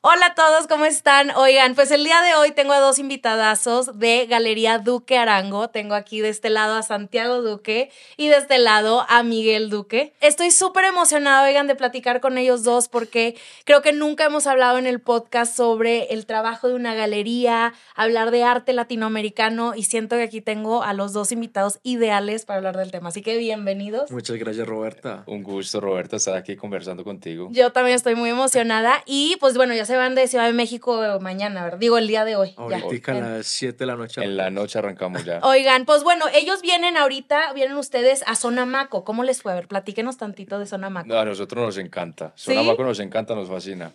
[0.00, 1.32] Hola a todos, ¿cómo están?
[1.32, 5.70] Oigan, pues el día de hoy tengo a dos invitadazos de Galería Duque Arango.
[5.70, 10.14] Tengo aquí de este lado a Santiago Duque y de este lado a Miguel Duque.
[10.20, 14.78] Estoy súper emocionada, oigan, de platicar con ellos dos porque creo que nunca hemos hablado
[14.78, 20.14] en el podcast sobre el trabajo de una galería, hablar de arte latinoamericano y siento
[20.14, 23.08] que aquí tengo a los dos invitados ideales para hablar del tema.
[23.08, 24.12] Así que bienvenidos.
[24.12, 25.24] Muchas gracias, Roberta.
[25.26, 27.48] Un gusto, Roberta, estar aquí conversando contigo.
[27.50, 31.18] Yo también estoy muy emocionada y pues bueno, ya se van de Ciudad de México
[31.20, 31.78] mañana, ¿verdad?
[31.78, 32.54] Digo, el día de hoy.
[32.56, 34.22] Ahorita a las 7 de la noche.
[34.22, 35.40] En la noche arrancamos ya.
[35.42, 39.02] Oigan, pues bueno, ellos vienen ahorita, vienen ustedes a Sonamaco.
[39.02, 39.52] ¿Cómo les fue?
[39.52, 41.08] A ver, platíquenos tantito de Sonamaco.
[41.08, 42.32] No, a nosotros nos encanta.
[42.36, 43.92] Sonamaco nos encanta, nos fascina.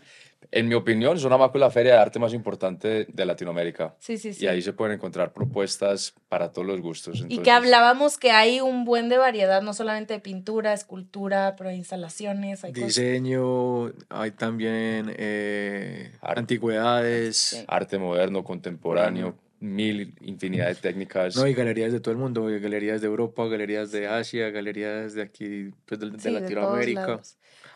[0.51, 3.95] En mi opinión, Sonamaco es la feria de arte más importante de Latinoamérica.
[3.99, 4.45] Sí, sí, sí.
[4.45, 7.25] Y ahí se pueden encontrar propuestas para todos los gustos.
[7.27, 11.71] Y que hablábamos que hay un buen de variedad, no solamente de pintura, escultura, pero
[11.71, 12.63] instalaciones.
[12.63, 17.63] Hay Diseño, hay también eh, antigüedades.
[17.67, 19.35] Arte moderno, contemporáneo.
[19.59, 21.37] mil infinidad de técnicas.
[21.37, 25.21] No, y galerías de todo el mundo, galerías de Europa, galerías de Asia, galerías de
[25.21, 27.21] aquí, pues de, Latinoamérica.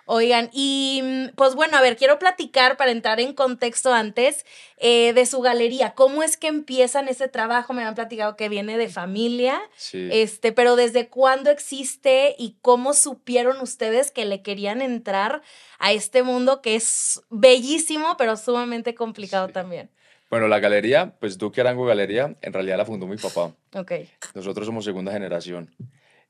[0.09, 4.45] Oigan, y mm, pues bueno, a ver, quiero platicar para entrar en contexto antes
[4.77, 5.95] eh, de su galería.
[5.95, 7.73] ¿Cómo es que empiezan ese trabajo?
[7.73, 10.07] Me han platicado que viene de familia, sí.
[10.09, 15.41] este, pero ¿desde cuándo existe y cómo supieron ustedes que le querían entrar
[15.77, 19.89] a este mundo que es bellísimo, pero sumamente complicado también?
[20.29, 23.53] Bueno, la galería, pues Duque Arango Galería, en realidad la fundó mi papá.
[23.73, 23.91] Ok.
[24.33, 25.69] Nosotros somos segunda generación.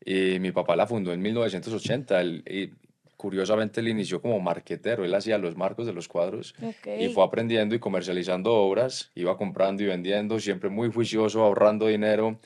[0.03, 2.23] Y mi papá la fundó en 1980.
[2.23, 2.73] y
[3.17, 6.53] curiosamente él inició como marquetero, él hacía los marcos de los cuadros
[6.99, 12.39] y fue aprendiendo y comercializando obras, iba comprando y vendiendo, siempre muy juicioso, ahorrando dinero,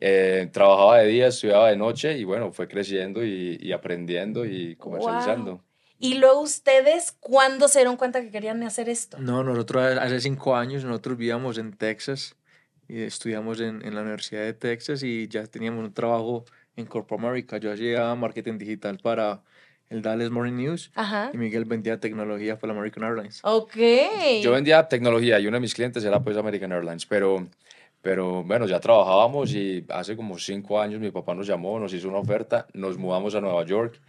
[0.00, 5.62] eh, trabajaba de día, estudiaba de noche y bueno, fue creciendo y, aprendiendo y comercializando.
[5.98, 9.18] ¿Y luego ustedes cuándo se dieron cuenta que querían hacer esto?
[9.18, 12.34] No, nosotros hace cinco años, nosotros vivíamos en Texas
[12.88, 16.44] y estudiamos en, en la Universidad de Texas y ya teníamos un trabajo
[16.76, 17.58] en Corpo America.
[17.58, 19.42] Yo hacía marketing digital para
[19.90, 20.90] el Dallas Morning News.
[21.32, 23.40] Y Miguel vendía tecnología para American Airlines.
[23.42, 23.76] Ok.
[24.42, 27.46] Yo vendía tecnología y uno de mis clientes era pues American Airlines, pero,
[28.02, 32.08] pero bueno, ya trabajábamos y hace como cinco años mi papá nos llamó, nos hizo
[32.08, 34.00] una oferta, nos mudamos a Nueva York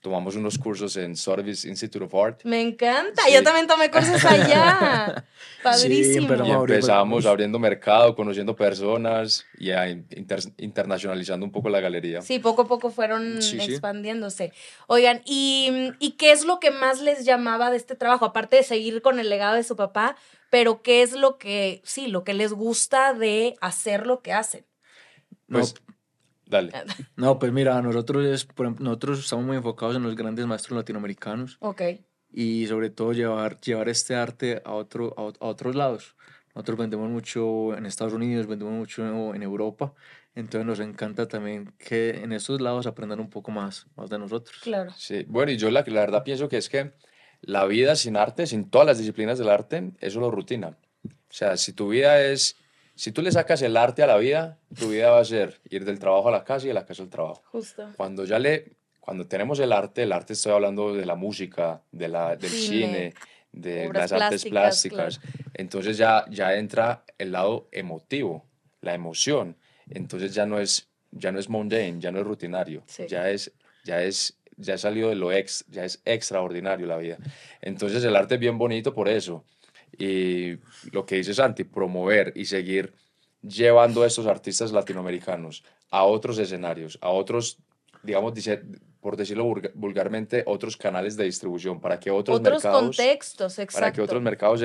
[0.00, 2.40] tomamos unos cursos en Service Institute of Art.
[2.44, 5.24] Me encanta, yo también tomé cursos allá.
[5.62, 6.34] Padrísimo.
[6.44, 9.70] y empezamos abriendo mercado, conociendo personas y
[10.58, 12.22] internacionalizando un poco la galería.
[12.22, 14.52] Sí, poco a poco fueron expandiéndose.
[14.86, 18.24] Oigan, ¿y, ¿y qué es lo que más les llamaba de este trabajo?
[18.24, 20.16] Aparte de seguir con el legado de su papá,
[20.50, 24.64] pero ¿qué es lo que, sí, lo que les gusta de hacer lo que hacen?
[25.48, 25.74] Pues,
[26.48, 26.72] Dale.
[27.16, 28.48] No, pues mira, nosotros, es,
[28.78, 31.58] nosotros estamos muy enfocados en los grandes maestros latinoamericanos.
[31.60, 31.82] Ok.
[32.30, 36.16] Y sobre todo llevar, llevar este arte a, otro, a, otros lados.
[36.54, 39.94] Nosotros vendemos mucho en Estados Unidos, vendemos mucho en Europa.
[40.34, 44.58] Entonces nos encanta también que en esos lados aprendan un poco más, más de nosotros.
[44.62, 44.92] Claro.
[44.96, 46.92] Sí, bueno, y yo la, la verdad pienso que es que
[47.40, 50.76] la vida sin arte, sin todas las disciplinas del arte, es solo rutina.
[51.04, 52.56] O sea, si tu vida es
[52.98, 55.84] si tú le sacas el arte a la vida, tu vida va a ser ir
[55.84, 57.44] del trabajo a la casa y de la casa al trabajo.
[57.52, 57.92] Justo.
[57.96, 62.08] Cuando ya le, cuando tenemos el arte, el arte estoy hablando de la música, de
[62.08, 63.14] la, del cine,
[63.52, 65.20] de las artes plásticas,
[65.54, 68.44] entonces ya, ya entra el lado emotivo,
[68.80, 69.56] la emoción.
[69.88, 73.52] Entonces ya no es, ya no es mundane, ya no es rutinario, ya es,
[73.84, 77.18] ya es ya ha salido de lo ex, ya es extraordinario la vida.
[77.62, 79.44] Entonces el arte es bien bonito por eso.
[79.98, 80.58] Y
[80.92, 82.94] lo que dice Santi, promover y seguir
[83.42, 87.58] llevando a estos artistas latinoamericanos a otros escenarios, a otros,
[88.02, 88.34] digamos,
[89.00, 89.44] por decirlo
[89.74, 92.96] vulgarmente, otros canales de distribución, para que otros, otros mercados...
[92.96, 93.80] contextos, exacto.
[93.80, 94.64] Para que otros mercados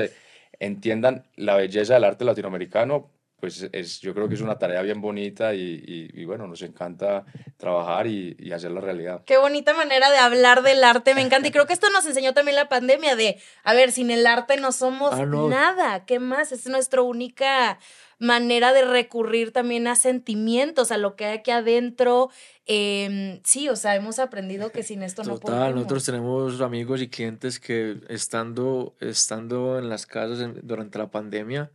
[0.59, 3.09] entiendan la belleza del arte latinoamericano,
[3.43, 5.83] pues es, yo creo que es una tarea bien bonita y,
[6.13, 7.25] y, bueno, nos encanta
[7.57, 9.25] trabajar y, y, hacer la realidad.
[9.25, 11.49] Qué bonita manera de hablar del arte, me encanta.
[11.49, 14.55] Y creo que esto nos enseñó también la pandemia de, a ver, sin el arte
[14.55, 16.53] no somos ah, nada, ¿qué más?
[16.53, 17.79] Es nuestra única
[18.17, 22.29] manera de recurrir también a sentimientos, a lo que hay aquí adentro.
[22.65, 25.59] Em, sí, o sea, hemos aprendido que sin esto no podemos.
[25.59, 31.71] Total, nosotros tenemos amigos y clientes que estando, estando en las casas durante la pandemia,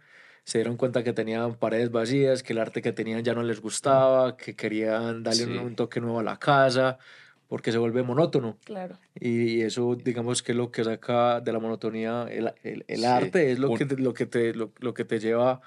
[0.49, 3.61] se dieron cuenta que tenían paredes vacías, que el arte que tenían ya no les
[3.61, 6.97] gustaba, que querían darle un, toque nuevo a la casa,
[7.49, 8.57] porque se vuelve monótono.
[8.65, 8.99] Claro.
[9.15, 13.59] Y eso, digamos, que es lo que saca de la monotonía el, el, arte, es
[13.59, 15.61] lo, que, lo, que te, lo, lo, que te lleva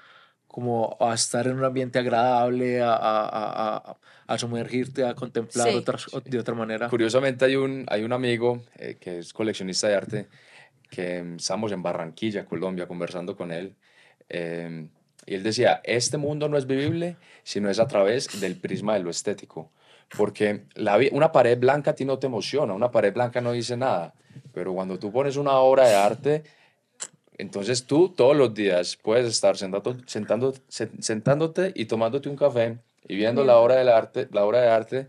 [0.48, 3.96] como a estar en un ambiente agradable, a, a, a,
[4.26, 6.88] a sumergirte, a contemplar otras, de otra manera.
[6.88, 10.28] Curiosamente hay un, hay un amigo eh, que es coleccionista de arte
[10.90, 13.76] que estamos en Barranquilla, Colombia, conversando con él.
[14.32, 14.88] Em,
[15.26, 18.94] y él decía, este mundo no es vivible si no es a través del prisma
[18.94, 19.70] de lo estético.
[20.16, 23.76] Porque la, una pared blanca a ti no te emociona, una pared blanca no dice
[23.76, 24.14] nada.
[24.52, 26.42] Pero cuando tú pones una obra de arte,
[27.38, 33.16] entonces tú todos los días puedes estar sentado, sentando, sentándote y tomándote un café y
[33.16, 35.06] viendo la obra, del arte, la obra de arte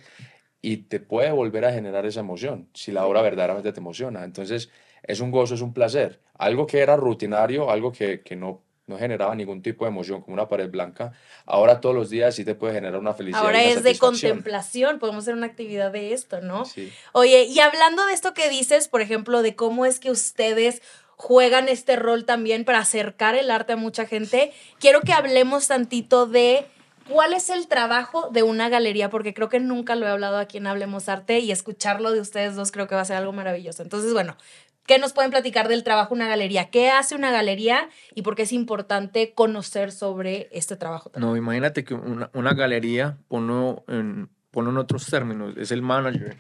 [0.61, 4.23] y te puede volver a generar esa emoción, si la obra verdaderamente te emociona.
[4.23, 4.69] Entonces
[5.03, 6.21] es un gozo, es un placer.
[6.35, 10.33] Algo que era rutinario, algo que, que no no generaba ningún tipo de emoción como
[10.33, 11.13] una pared blanca,
[11.45, 13.41] ahora todos los días sí te puede generar una felicidad.
[13.41, 16.65] Ahora es de contemplación, podemos hacer una actividad de esto, ¿no?
[16.65, 16.91] Sí.
[17.13, 20.81] Oye, y hablando de esto que dices, por ejemplo, de cómo es que ustedes
[21.15, 26.25] juegan este rol también para acercar el arte a mucha gente, quiero que hablemos tantito
[26.25, 26.65] de
[27.07, 30.57] cuál es el trabajo de una galería, porque creo que nunca lo he hablado aquí
[30.57, 33.83] en Hablemos Arte y escucharlo de ustedes dos creo que va a ser algo maravilloso.
[33.83, 34.37] Entonces, bueno,
[34.85, 36.69] ¿Qué nos pueden platicar del trabajo de una galería?
[36.69, 41.11] ¿Qué hace una galería y por qué es importante conocer sobre este trabajo?
[41.15, 46.35] No, imagínate que una, una galería, ponlo en, en otros términos, es el manager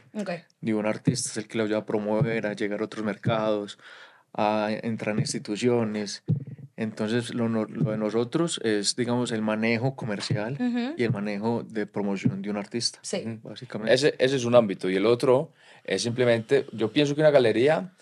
[0.59, 3.79] de un artista, es el que lo ayuda a promover, a llegar a otros mercados,
[4.33, 6.23] a entrar en instituciones.
[6.75, 10.57] Entonces, lo, lo de nosotros es, digamos, el manejo comercial
[10.97, 12.99] y el manejo de promoción de un artista.
[13.03, 13.39] Sí.
[13.41, 13.93] Básicamente.
[13.93, 14.89] Ese, ese es un ámbito.
[14.89, 15.53] Y el otro
[15.83, 17.93] es simplemente, yo pienso que una galería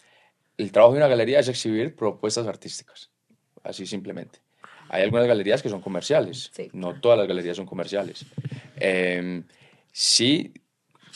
[0.57, 3.09] el trabajo de una galería es exhibir propuestas artísticas,
[3.63, 4.39] así simplemente.
[4.89, 8.25] Hay algunas galerías que son comerciales, no todas las galerías son comerciales.
[8.77, 9.43] Eh,
[9.91, 10.53] sí,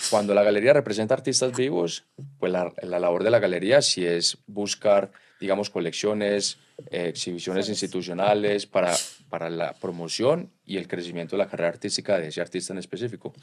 [0.09, 2.05] cuando la galería representa artistas vivos,
[2.39, 6.57] pues la, la, labor de la galería sí es buscar, digamos, colecciones,
[6.91, 8.93] eh, exhibiciones institucionales para,
[9.29, 13.33] para la promoción y el crecimiento de la carrera artística de ese artista en específico.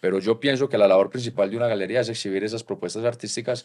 [0.00, 3.64] Pero yo pienso que la labor principal de una galería es exhibir esas propuestas artísticas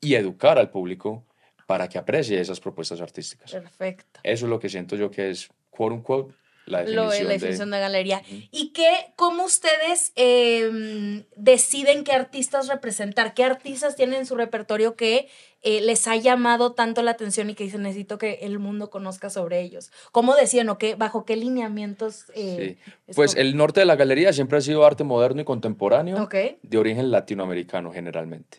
[0.00, 1.24] y educar al público
[1.66, 3.52] para que aprecie esas propuestas artísticas.
[3.52, 4.20] Perfecto.
[4.22, 6.34] Eso es lo que siento yo que es, quote unquote,
[6.66, 8.22] la definición, lo, la definición de, galería.
[8.50, 13.34] ¿Y qué, cómo ustedes em, deciden qué artistas representar?
[13.34, 15.28] ¿Qué artistas tienen en su repertorio que
[15.62, 19.30] eh, les ha llamado tanto la atención y que dicen necesito que el mundo conozca
[19.30, 19.92] sobre ellos?
[20.10, 22.26] ¿Cómo decían o qué, bajo qué lineamientos?
[22.34, 23.12] Eh, sí.
[23.14, 27.12] Pues el norte de la galería siempre ha sido arte moderno y contemporáneo de origen
[27.12, 28.58] latinoamericano generalmente.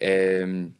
[0.00, 0.72] Em,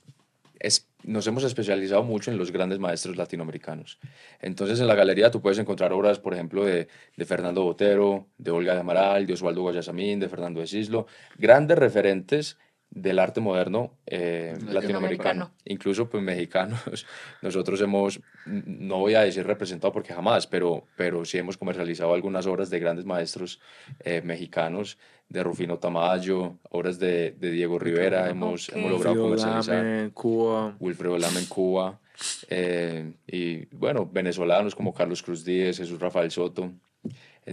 [0.58, 3.99] es, nos hemos especializado mucho en los grandes maestros latinoamericanos.
[4.40, 8.50] Entonces, en la galería tú puedes encontrar obras, por ejemplo, de, de Fernando Botero, de
[8.50, 11.06] Olga de Amaral, de Osvaldo Guayasamín, de Fernando de Cislo,
[11.38, 12.58] grandes referentes
[12.90, 17.06] del arte moderno eh, latinoamericano, incluso pues mexicanos.
[17.42, 22.46] Nosotros hemos, no voy a decir representado porque jamás, pero, pero sí hemos comercializado algunas
[22.46, 23.60] obras de grandes maestros
[24.00, 24.98] eh, mexicanos,
[25.28, 29.86] de Rufino Tamayo, obras de, de Diego Rivera, hemos, hemos logrado comercializar.
[29.86, 30.76] en Cuba.
[30.81, 32.00] Wilfredo Lama en Cuba.
[32.48, 36.72] Eh, y bueno, venezolanos como Carlos Cruz Díez, Jesús Rafael Soto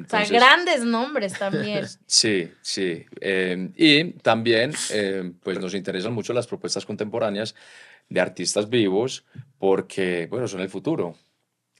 [0.05, 1.85] o sea, grandes nombres también.
[2.05, 3.05] Sí, sí.
[3.19, 7.55] Em, y también, em, pues nos interesan mucho las propuestas contemporáneas
[8.09, 9.25] de artistas vivos
[9.57, 11.15] porque, bueno, son el futuro.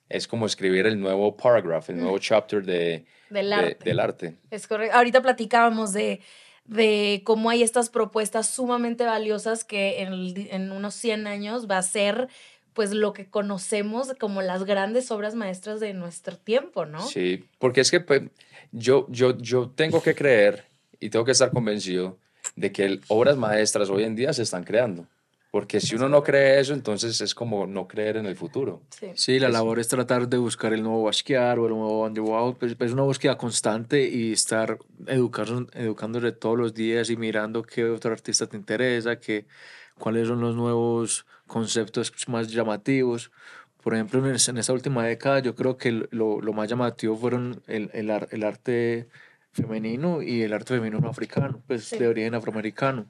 [0.10, 3.78] Es como escribir el nuevo paragraph, el nuevo chapter de, del, arte.
[3.84, 4.38] del arte.
[4.52, 4.96] Es correcto.
[4.96, 6.22] Ahorita platicábamos de,
[6.66, 10.14] de cómo hay estas propuestas sumamente valiosas que en,
[10.52, 12.30] en unos 100 años va a ser
[12.78, 17.02] pues lo que conocemos como las grandes obras maestras de nuestro tiempo, ¿no?
[17.02, 18.22] Sí, porque es que pues,
[18.72, 20.66] yo, yo, yo tengo que creer
[21.00, 22.20] y tengo que estar convencido
[22.56, 25.08] de que obras maestras hoy en día se están creando.
[25.50, 28.84] Porque si uno no cree eso, entonces es como no creer en el futuro.
[29.16, 32.56] Sí, la labor es tratar de buscar el nuevo Basquiat o el nuevo.
[32.60, 37.64] Pues, pues, es una búsqueda constante y estar educando, educándose todos los días y mirando
[37.64, 39.48] qué otro artista te interesa, qué,
[39.98, 43.32] cuáles son los nuevos conceptos más llamativos.
[43.82, 47.90] Por ejemplo, en, esta última década yo creo que lo, lo más llamativo fueron el,
[47.94, 49.08] el, el, arte
[49.52, 53.06] femenino y el arte femenino africano, pues de origen afroamericano.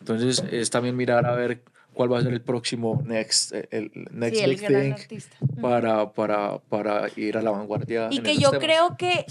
[0.00, 1.62] Entonces es también mirar a ver
[1.94, 5.20] cuál va a ser el próximo next, el next big thing
[5.60, 8.08] para, para, para ir a la vanguardia.
[8.10, 9.24] Y que yo creo que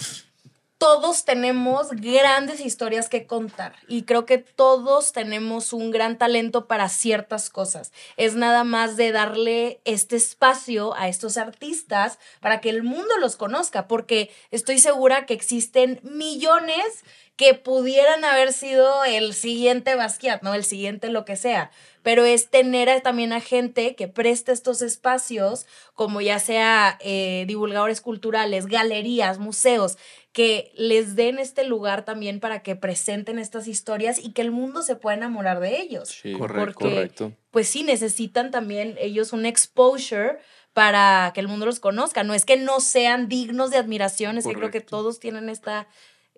[0.77, 6.89] todos tenemos grandes historias que contar y creo que todos tenemos un gran talento para
[6.89, 7.93] ciertas cosas.
[8.17, 13.37] Es nada más de darle este espacio a estos artistas para que el mundo los
[13.37, 17.03] conozca, porque estoy segura que existen millones
[17.35, 20.53] que pudieran haber sido el siguiente Basquiat, ¿no?
[20.53, 21.69] El siguiente lo que sea.
[22.01, 25.65] Pero es tener también a gente que preste estos espacios,
[25.95, 29.97] como ya sea eh, divulgadores culturales, galerías, museos,
[30.35, 34.81] que les den este lugar también para que presenten estas historias y que el mundo
[34.81, 36.09] se pueda enamorar de ellos.
[36.09, 37.31] Sí, correcto, correcto.
[37.51, 40.39] Pues sí, necesitan también ellos un exposure
[40.73, 42.25] para que el mundo los conozca.
[42.25, 45.87] No es que no sean dignos de admiración, es que creo que todos tienen esta,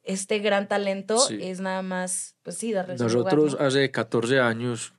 [0.04, 4.94] este gran talento, es nada más, pues sí, darles Nosotros lugar, hace 14 años,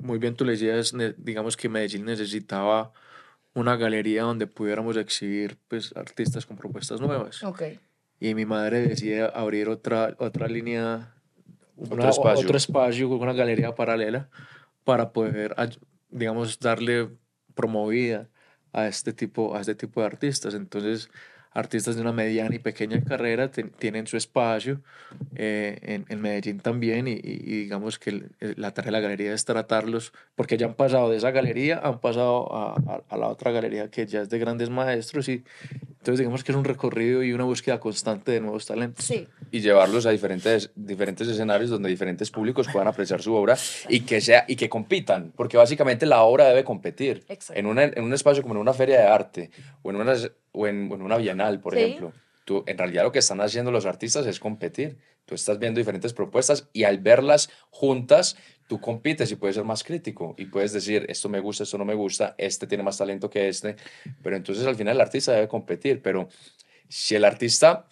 [0.00, 2.94] muy bien tú le decías, digamos que Medellín necesitaba
[3.52, 7.44] una galería donde pudiéramos exhibir pues, artistas con propuestas nuevas.
[7.44, 7.78] Okay
[8.18, 11.14] y mi madre decide abrir otra, otra línea,
[11.76, 12.44] otro, espacio.
[12.44, 14.28] otro espacio, una galería paralela
[14.84, 15.54] para poder,
[16.08, 17.10] digamos, darle
[17.54, 18.28] promovida
[18.72, 20.54] a este tipo, a este tipo de artistas.
[20.54, 21.10] Entonces,
[21.56, 24.82] artistas de una mediana y pequeña carrera tienen su espacio
[25.34, 29.46] eh, en, en, Medellín también y, y, digamos que la tarea de la galería es
[29.46, 33.52] tratarlos porque ya han pasado de esa galería, han pasado a, a, a, la otra
[33.52, 35.44] galería que ya es de grandes maestros y
[36.06, 39.04] entonces digamos que es un recorrido y una búsqueda constante de nuevos talentos.
[39.04, 39.26] Sí.
[39.50, 43.56] Y llevarlos a diferentes, diferentes escenarios donde diferentes públicos puedan apreciar su obra
[43.88, 47.24] y que, sea, y que compitan, porque básicamente la obra debe competir.
[47.54, 49.50] En, una, en un espacio como en una feria de arte
[49.82, 50.14] o en una,
[50.56, 52.12] o en, en una bienal, por ejemplo.
[52.44, 54.98] Tú, en realidad lo que están haciendo los artistas es competir.
[55.24, 58.36] Tú estás viendo diferentes propuestas y al verlas juntas,
[58.68, 61.84] tú compites y puedes ser más crítico y puedes decir, esto me gusta, esto no
[61.84, 63.74] me gusta, este tiene más talento que este,
[64.22, 66.28] pero entonces al final el artista debe competir, pero
[66.88, 67.86] si el artista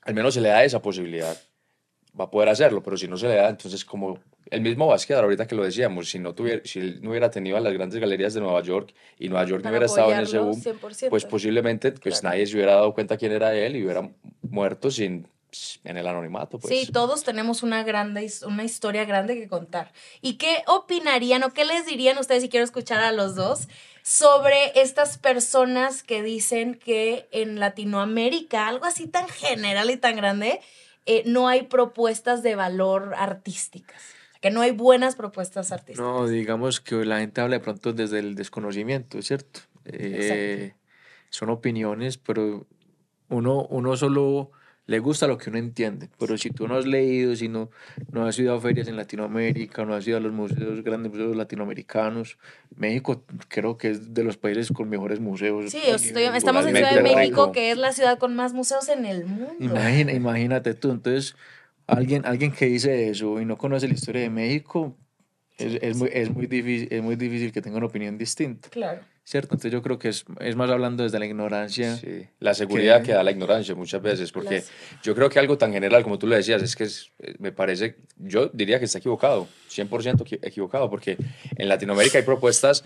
[0.00, 1.36] al menos se le da esa posibilidad,
[2.18, 4.18] va a poder hacerlo, pero si no se le da, entonces como
[4.50, 7.56] el mismo Basquiat, ahorita que lo decíamos, si no, tuviera, si él no hubiera tenido
[7.56, 10.38] a las grandes galerías de Nueva York y Nueva York no hubiera estado en ese
[10.38, 10.62] boom,
[11.08, 14.10] pues posiblemente pues nadie se hubiera dado cuenta quién era él y hubiera
[14.42, 15.26] muerto sin
[15.84, 16.58] en el anonimato.
[16.58, 16.72] Pues.
[16.72, 19.92] Sí, todos tenemos una, grande, una historia grande que contar.
[20.20, 23.68] ¿Y qué opinarían o qué les dirían ustedes, si quiero escuchar a los dos,
[24.02, 30.60] sobre estas personas que dicen que en Latinoamérica, algo así tan general y tan grande,
[31.06, 34.02] eh, no hay propuestas de valor artísticas?
[34.40, 36.04] Que no hay buenas propuestas artísticas.
[36.04, 39.60] No, digamos que la gente habla de pronto desde el desconocimiento, ¿cierto?
[39.84, 40.74] Eh,
[41.30, 42.66] son opiniones, pero
[43.28, 44.50] uno, uno solo
[44.86, 47.70] le gusta lo que uno entiende, pero si tú no has leído, si no,
[48.10, 51.36] no has ido a ferias en Latinoamérica, no has ido a los museos, grandes museos
[51.36, 52.36] latinoamericanos,
[52.74, 55.70] México creo que es de los países con mejores museos.
[55.70, 59.24] Sí, estamos en Ciudad de México, que es la ciudad con más museos en el
[59.24, 59.54] mundo.
[59.60, 61.36] Imagina, imagínate tú, entonces
[61.86, 64.96] alguien, alguien que dice eso y no conoce la historia de México,
[65.58, 68.68] es, es, muy, es, muy difícil, es muy difícil que tenga una opinión distinta.
[68.70, 69.00] Claro.
[69.24, 69.54] ¿Cierto?
[69.54, 71.96] Entonces yo creo que es, es más hablando desde la ignorancia.
[71.96, 74.64] Sí, la seguridad que, da la ignorancia muchas veces, porque
[75.02, 77.96] yo creo que algo tan general como tú le decías, es que eh, me parece,
[78.16, 81.16] yo diría que está equivocado, 100% equivocado, porque
[81.56, 82.84] en Latinoamérica hay propuestas,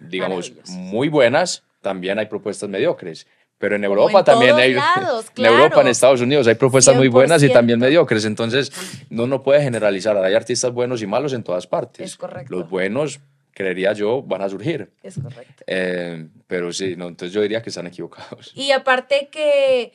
[0.00, 3.26] digamos, muy buenas, también hay propuestas mediocres.
[3.56, 7.48] Pero en Europa también hay, en Europa, en Estados Unidos hay propuestas muy buenas y
[7.50, 8.24] también mediocres.
[8.24, 8.72] Entonces,
[9.10, 10.16] no no puede generalizar.
[10.18, 12.04] Hay artistas buenos y malos en todas partes.
[12.04, 12.52] Es correcto.
[12.52, 13.20] Los buenos
[13.54, 14.90] creería yo, van a surgir.
[15.02, 15.64] Es correcto.
[15.66, 18.52] Eh, pero sí, no, entonces yo diría que están equivocados.
[18.54, 19.92] Y aparte que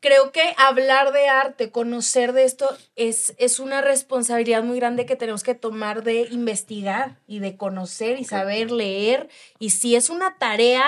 [0.00, 5.16] creo que hablar de arte, conocer de esto, es, es una responsabilidad muy grande que
[5.16, 9.28] tenemos que tomar de investigar y de conocer y saber leer.
[9.58, 10.86] Y si es una tarea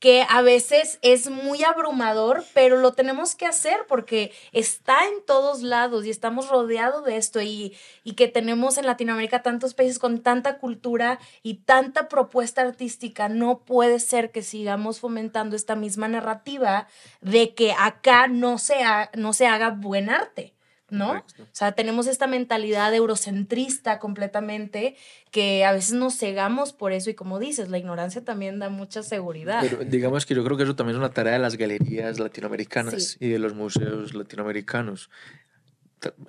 [0.00, 5.60] que a veces es muy abrumador, pero lo tenemos que hacer porque está en todos
[5.62, 10.22] lados y estamos rodeados de esto y, y que tenemos en Latinoamérica tantos países con
[10.22, 13.28] tanta cultura y tanta propuesta artística.
[13.28, 16.88] No puede ser que sigamos fomentando esta misma narrativa
[17.20, 18.76] de que acá no se,
[19.14, 20.54] no se haga buen arte.
[20.90, 21.24] ¿No?
[21.38, 24.96] O sea, tenemos esta mentalidad eurocentrista completamente
[25.30, 29.02] que a veces nos cegamos por eso y como dices, la ignorancia también da mucha
[29.02, 29.60] seguridad.
[29.62, 33.16] Pero digamos que yo creo que eso también es una tarea de las galerías latinoamericanas
[33.20, 35.10] y de los museos latinoamericanos.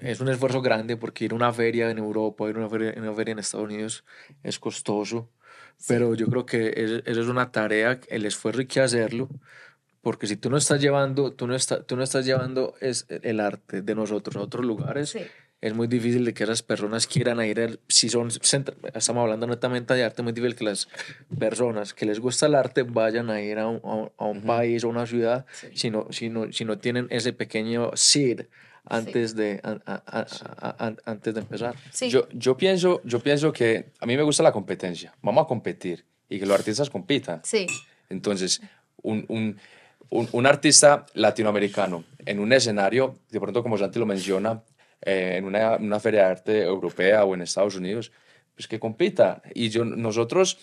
[0.01, 2.94] Es un esfuerzo grande porque ir a una feria en Europa, ir a una feria,
[2.98, 4.03] una feria en Estados Unidos
[4.44, 5.30] es costoso,
[5.88, 9.30] pero yo creo que eso es una tarea, el esfuerzo hay que hacerlo
[10.01, 13.39] porque si tú no estás llevando, tú no, está, tú no estás llevando es el
[13.39, 15.15] arte de nosotros a otros lugares,
[15.62, 20.03] es muy difícil de que esas personas quieran ir, si son, estamos hablando netamente de
[20.03, 20.88] arte, muy difícil que las
[21.38, 24.89] personas que les gusta el arte vayan a ir a un, a un, país o
[24.89, 28.48] una ciudad si, no, si, no, si no tienen ese pequeño seed
[28.86, 29.62] antes, de,
[31.05, 31.75] antes de empezar.
[32.10, 36.03] Yo, yo, pienso, yo pienso que a mí me gusta la competencia, vamos a competir
[36.27, 37.41] y que los artistas compitan.
[37.43, 37.67] Sí.
[38.10, 38.62] Entonces,
[39.03, 39.58] un, un
[40.12, 44.63] un, artista latinoamericano en un escenario, de pronto como Santi lo menciona,
[45.01, 48.12] eh, en una, una, feria de arte europea o en Estados Unidos,
[48.53, 49.41] pues que compita.
[49.56, 50.60] Y yo, nosotros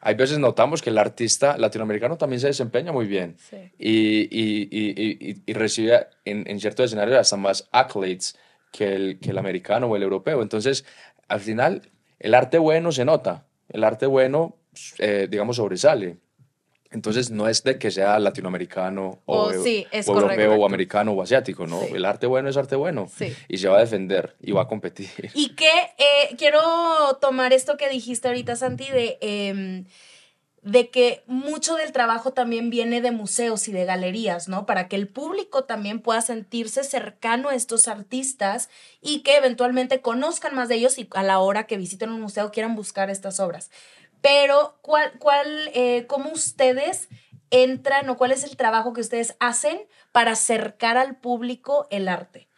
[0.00, 3.36] hay veces notamos que el artista latinoamericano también se desempeña muy bien
[3.78, 8.36] y, y, y, y, recibe en, en ciertos escenarios hasta más accolades
[8.70, 10.42] que el, que el americano o el europeo.
[10.42, 10.84] Entonces,
[11.28, 14.56] al final, el arte bueno se nota, el arte bueno,
[14.98, 16.18] eh, digamos, sobresale.
[16.90, 21.82] Entonces no es de que sea latinoamericano o, europeo o americano o asiático, ¿no?
[21.82, 23.10] El arte bueno es arte bueno
[23.48, 25.08] y se va a defender y va a competir.
[25.34, 25.68] Y que
[25.98, 26.60] eh, quiero
[27.20, 29.84] tomar esto que dijiste ahorita, Santi, de, em,
[30.62, 34.64] de que mucho del trabajo también viene de museos y de galerías, ¿no?
[34.64, 38.70] Para que el público también pueda sentirse cercano a estos artistas
[39.02, 42.50] y que eventualmente conozcan más de ellos y a la hora que visiten un museo
[42.50, 43.70] quieran buscar estas obras.
[44.20, 47.08] Pero, ¿cuál, cuál, eh, ¿cómo ustedes
[47.50, 49.78] entran o cuál es el trabajo que ustedes hacen
[50.12, 52.48] para acercar al público el arte?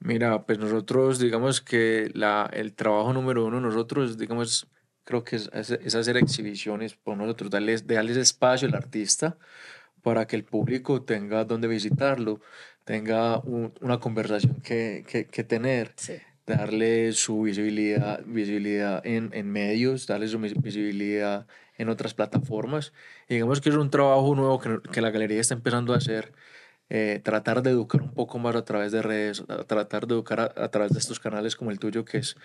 [0.00, 4.66] Mira, pues nosotros, digamos que la, el trabajo número uno, nosotros, digamos,
[5.04, 9.38] creo que es, es, hacer exhibiciones por nosotros, darles, darles espacio al artista
[10.02, 12.40] para que el público tenga donde visitarlo,
[12.84, 15.94] tenga una conversación que, que, que tener.
[15.96, 16.14] Sí
[16.46, 21.46] darle su visibilidad, visibilidad en, en, medios, darle su visibilidad
[21.78, 22.92] en otras plataformas.
[23.28, 26.32] Y digamos que es un trabajo nuevo que, que la galería está empezando a hacer,
[26.90, 30.68] eh, tratar de educar un poco más a través de redes, tratar de educar a,
[30.68, 32.36] través de estos canales como el tuyo, que es,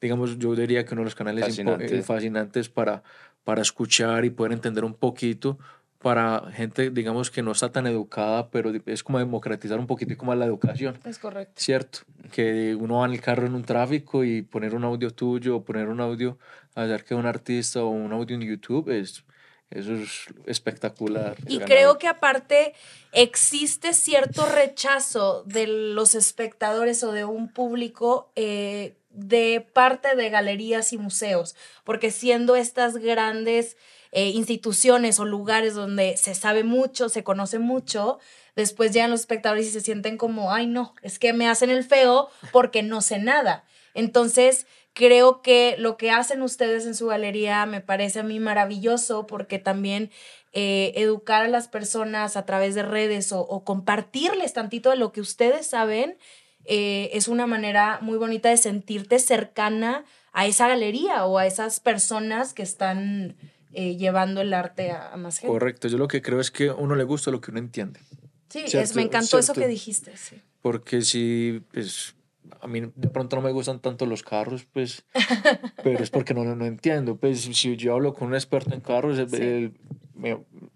[0.00, 2.02] digamos, yo diría que uno de los canales Fascinante.
[2.02, 3.02] fascinantes para,
[3.44, 5.58] para escuchar y poder entender un poquito
[5.98, 10.34] para gente, digamos, que no está tan educada, pero es como democratizar un poquito como
[10.34, 10.98] la educación.
[11.04, 11.54] Es correcto.
[11.56, 12.00] Cierto,
[12.30, 15.64] que uno va en el carro en un tráfico y poner un audio tuyo o
[15.64, 16.38] poner un audio,
[16.74, 19.24] hacer que un artista o un audio en YouTube, es,
[19.70, 21.36] eso es espectacular.
[21.48, 22.74] Y creo que aparte
[23.10, 30.92] existe cierto rechazo de los espectadores o de un público eh, de parte de galerías
[30.92, 33.76] y museos, porque siendo estas grandes
[34.12, 38.18] eh, instituciones o lugares donde se sabe mucho, se conoce mucho,
[38.56, 41.84] después llegan los espectadores y se sienten como, ay no, es que me hacen el
[41.84, 43.64] feo porque no sé nada.
[43.94, 49.26] Entonces, creo que lo que hacen ustedes en su galería me parece a mí maravilloso
[49.26, 50.10] porque también
[50.52, 55.20] eh, educar a las personas a través de redes o, compartirles tantito de lo que
[55.20, 56.16] ustedes saben
[56.64, 61.80] eh, es una manera muy bonita de sentirte cercana a esa galería o a esas
[61.80, 63.36] personas que están
[63.72, 65.52] eh, llevando el arte a, más gente.
[65.52, 68.00] Correcto, yo lo que creo es que a uno le gusta lo que uno entiende.
[68.48, 70.40] Sí, es, me encantó eso que dijiste, sí.
[70.62, 72.14] Porque si, pues,
[72.60, 75.04] a mí de pronto no me gustan tanto los carros, pues,
[75.82, 77.16] pero es porque no, no, entiendo.
[77.16, 79.18] Pues si yo hablo con un experto en carros,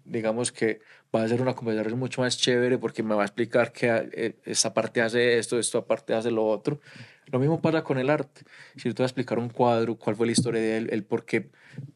[0.05, 0.79] digamos que
[1.13, 4.35] va a ser una conversación mucho más chévere porque me va a explicar que eh,
[4.45, 6.79] esta parte hace esto, esta parte hace lo otro.
[7.31, 8.41] Lo mismo pasa con el arte.
[8.75, 11.03] Si yo te voy a explicar un cuadro, cuál fue la historia de él, el
[11.03, 11.49] por qué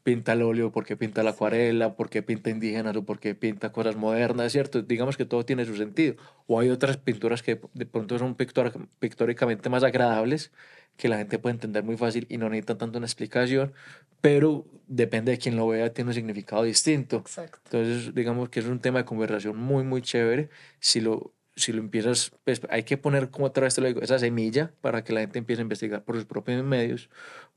[0.03, 3.35] pinta el óleo, por qué pinta la acuarela, por qué pinta indígenas o por qué
[3.35, 4.81] pinta cosas modernas, ¿cierto?
[4.81, 6.15] Digamos que todo tiene su sentido.
[6.47, 10.51] O hay otras pinturas que de pronto son pictóricamente más agradables,
[10.95, 13.73] que la gente puede entender muy fácil y no necesita tanto una explicación,
[14.19, 17.17] pero depende de quién lo vea, tiene un significado distinto.
[17.17, 17.59] Exacto.
[17.65, 20.49] Entonces, digamos que es un tema de conversación muy, muy chévere.
[20.79, 24.01] Si lo si lo empiezas, pues hay que poner como otra vez te lo digo,
[24.01, 27.09] esa semilla para que la gente empiece a investigar por sus propios medios,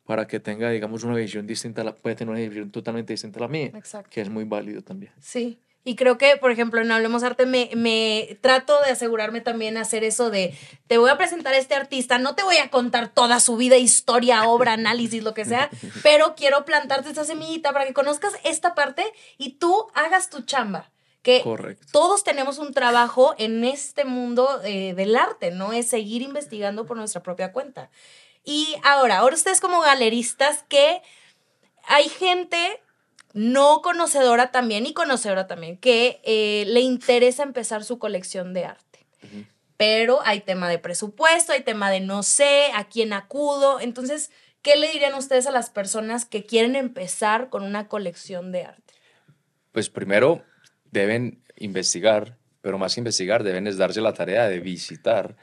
[0.06, 3.42] para que tenga, digamos, una visión distinta, la, puede tener una visión totalmente distinta a
[3.42, 3.70] la mía,
[4.10, 5.12] que es muy válido también.
[5.20, 9.76] Sí, y creo que, por ejemplo, en Hablemos Arte me, me trato de asegurarme también
[9.76, 10.54] hacer eso de,
[10.86, 13.76] te voy a presentar a este artista, no te voy a contar toda su vida,
[13.76, 15.70] historia, obra, análisis, lo que sea,
[16.02, 19.04] pero quiero plantarte esta semillita para que conozcas esta parte
[19.38, 20.90] y tú hagas tu chamba
[21.22, 25.72] que todos tenemos un trabajo en este mundo eh, del arte, ¿no?
[25.72, 27.90] Es seguir investigando por nuestra propia cuenta.
[28.44, 31.02] Y ahora, ahora ustedes como galeristas, que
[31.86, 32.82] hay gente
[33.32, 39.06] no conocedora también y conocedora también, que eh, le interesa empezar su colección de arte.
[39.76, 43.80] Pero hay tema de presupuesto, hay tema de no sé, a quién acudo.
[43.80, 44.30] Entonces,
[44.62, 48.94] ¿qué le dirían ustedes a las personas que quieren empezar con una colección de arte?
[49.72, 50.44] Pues primero,
[50.90, 55.36] deben investigar, pero más que investigar, deben es darse la tarea de visitar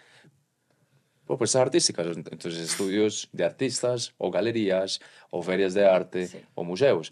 [1.26, 7.12] propuestas artísticas, entonces estudios de artistas o galerías o ferias de arte o museos.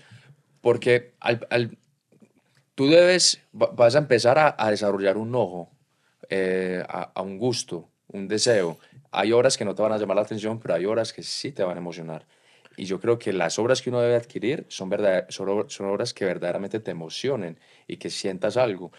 [0.61, 1.77] Porque al, al,
[2.73, 5.69] tú debes, vas a empezar a, a desarrollar un ojo,
[6.29, 8.79] eh, a, a, un gusto, un deseo.
[9.11, 11.51] Hay horas que no te van a llamar la atención, pero hay horas que sí
[11.51, 12.25] te van a emocionar.
[12.77, 15.49] Y yo creo que las obras que uno debe adquirir son, verdad, son,
[15.88, 18.91] obras que verdaderamente te emocionen y que sientas algo.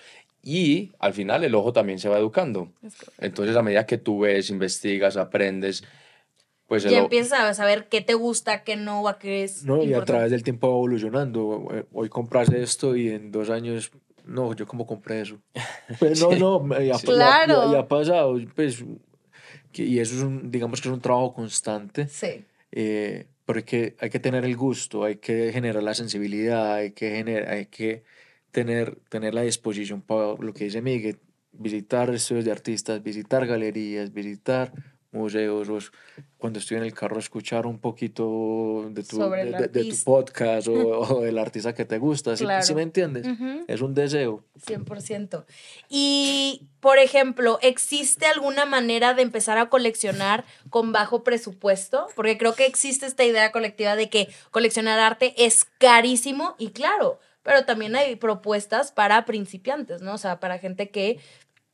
[0.43, 2.73] y al final el ojo también se va educando.
[3.19, 5.83] Entonces a medida que tú ves, investigas, aprendes,
[6.67, 9.65] pues ya empiezas a saber qué te gusta, qué no, a qué es.
[9.65, 11.69] No, y a través del tiempo va evolucionando.
[11.73, 13.93] Eh, hoy compras esto y en dos años,
[14.25, 15.39] no, yo como compré eso.
[16.01, 17.73] Pues no, no, ya, claro.
[17.73, 18.37] ya, ha pasado.
[18.57, 18.85] Pues,
[19.73, 22.09] y eso es un, digamos que es un trabajo constante.
[22.09, 22.45] Sí.
[22.73, 27.49] Eh, porque hay que tener el gusto, hay que generar la sensibilidad, hay que, generar,
[27.49, 28.03] hay que
[28.51, 31.21] tener, tener la disposición para lo que dice Miguel,
[31.53, 34.73] visitar estudios de artistas, visitar galerías, visitar
[35.17, 35.93] museos,
[36.39, 41.39] cuando estoy en el carro escuchar un poquito de tu, de, tu podcast o, del
[41.39, 43.27] artista que te gusta, ¿sí, me entiendes?
[43.67, 44.45] Es un deseo.
[44.67, 45.45] 100%.
[45.89, 52.07] Y, por ejemplo, ¿existe alguna manera de empezar a coleccionar con bajo presupuesto?
[52.15, 57.19] Porque creo que existe esta idea colectiva de que coleccionar arte es carísimo y claro,
[57.43, 60.15] pero también hay propuestas para principiantes, ¿no?
[60.15, 61.21] O sea, para gente que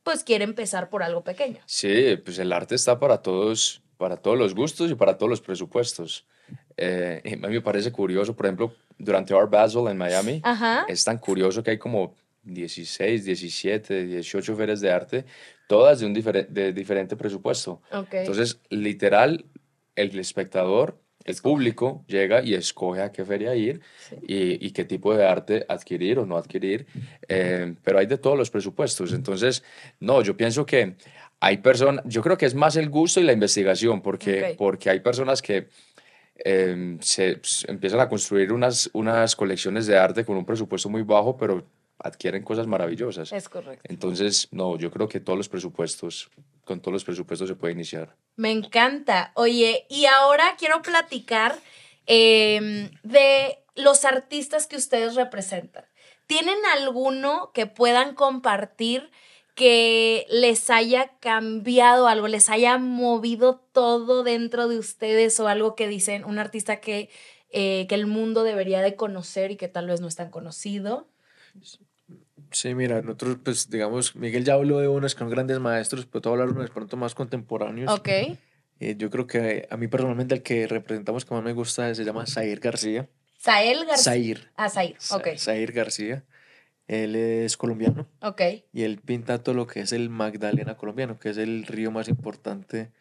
[0.03, 1.59] pues quiere empezar por algo pequeño.
[1.65, 5.41] Sí, pues el arte está para todos, para todos los gustos y para todos los
[5.41, 6.25] presupuestos.
[6.77, 10.41] Eh, a mí me parece curioso, por ejemplo, durante Art Basel en Miami,
[10.87, 15.25] es tan curioso que hay como 16, 17, 18 ferias de arte,
[15.67, 17.81] todas de un de diferente presupuesto.
[18.11, 19.45] Entonces, literal,
[19.95, 23.81] el espectador el público llega y escoge a qué feria ir
[24.27, 26.85] y, y, qué tipo de arte adquirir o no adquirir,
[27.27, 29.13] eh, pero hay de todos los presupuestos.
[29.13, 29.63] Entonces,
[29.99, 30.95] no, yo pienso que
[31.39, 34.99] hay personas, yo creo que es más el gusto y la investigación, porque, porque hay
[34.99, 35.67] personas que
[36.35, 41.37] eh, se, empiezan a construir unas, unas colecciones de arte con un presupuesto muy bajo,
[41.37, 41.65] pero
[42.03, 43.31] adquieren cosas maravillosas.
[43.31, 43.85] Es correcto.
[43.89, 46.29] Entonces, no, yo creo que todos los presupuestos,
[46.65, 48.15] con todos los presupuestos se puede iniciar.
[48.35, 49.31] Me encanta.
[49.35, 51.57] Oye, y ahora quiero platicar
[52.05, 55.85] em, de los artistas que ustedes representan.
[56.27, 59.09] ¿Tienen alguno que puedan compartir
[59.55, 65.87] que les haya cambiado algo, les haya movido todo dentro de ustedes o algo que
[65.87, 67.09] dicen, un artista que,
[67.51, 71.07] eh, que el mundo debería de conocer y que tal vez no es tan conocido?
[72.53, 76.21] Sí, mira, nosotros, pues, digamos, Miguel ya habló de unos que son grandes maestros, pero
[76.21, 77.91] voy a hablar de unos pronto más contemporáneos.
[77.91, 78.07] Ok.
[78.79, 82.03] Eh, yo creo que a mí personalmente el que representamos que más me gusta se
[82.03, 83.09] llama Zair García.
[83.39, 84.03] ¿Zael García?
[84.03, 84.51] Zair.
[84.55, 85.27] Ah, Zair, ok.
[85.37, 86.23] Zair García.
[86.87, 88.07] Él es colombiano.
[88.21, 88.41] Ok.
[88.71, 92.07] Y él pinta todo lo que es el Magdalena colombiano, que es el río más
[92.07, 92.91] importante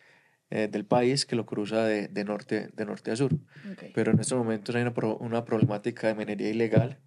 [0.50, 3.32] eh, del país que lo cruza de, de, norte, de norte a sur.
[3.72, 3.90] Okay.
[3.94, 6.98] Pero en estos momentos hay una, una problemática de minería ilegal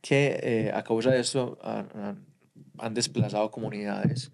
[0.00, 2.24] que eh, a causa de eso han,
[2.78, 4.32] han, desplazado comunidades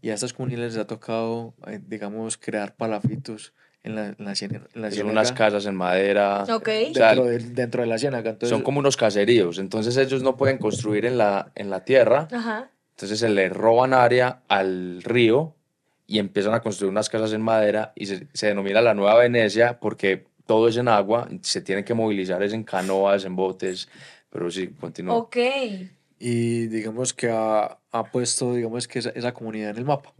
[0.00, 4.88] y a estas comunidades les ha tocado, eh, digamos, crear palafitos en la, en la,
[4.88, 6.44] en Son unas casas en madera.
[6.44, 6.92] Okay.
[6.92, 8.30] Dentro, de, dentro, de, la ciénaga.
[8.30, 9.58] Entonces, son como unos caseríos.
[9.58, 12.26] Entonces ellos no pueden construir en la, en la tierra.
[12.32, 12.70] Ajá.
[12.96, 15.54] Entonces se le roban área al río
[16.06, 19.78] y empiezan a construir unas casas en madera y se, se denomina la Nueva Venecia
[19.78, 23.88] porque todo es en agua, se tienen que movilizar es en canoas, en botes.
[24.30, 25.14] Pero sí, continúa.
[25.14, 25.36] Ok.
[26.18, 30.14] Y digamos que ha, ha puesto, digamos que esa, esa, comunidad en el mapa.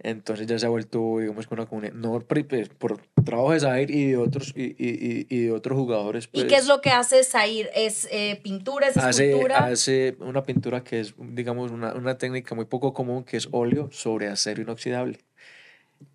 [0.00, 3.60] Entonces ya se ha vuelto, digamos que una comunidad, no por, pues, por trabajo de
[3.60, 6.26] Zaire y de otros, y, y, y de otros jugadores.
[6.26, 7.70] Pues, ¿Y qué es lo que hace Zaire?
[7.74, 9.66] ¿Es eh, pintura, es escultura?
[9.66, 13.90] Hace una pintura que es, digamos, una, una técnica muy poco común, que es óleo
[13.92, 15.20] sobre acero inoxidable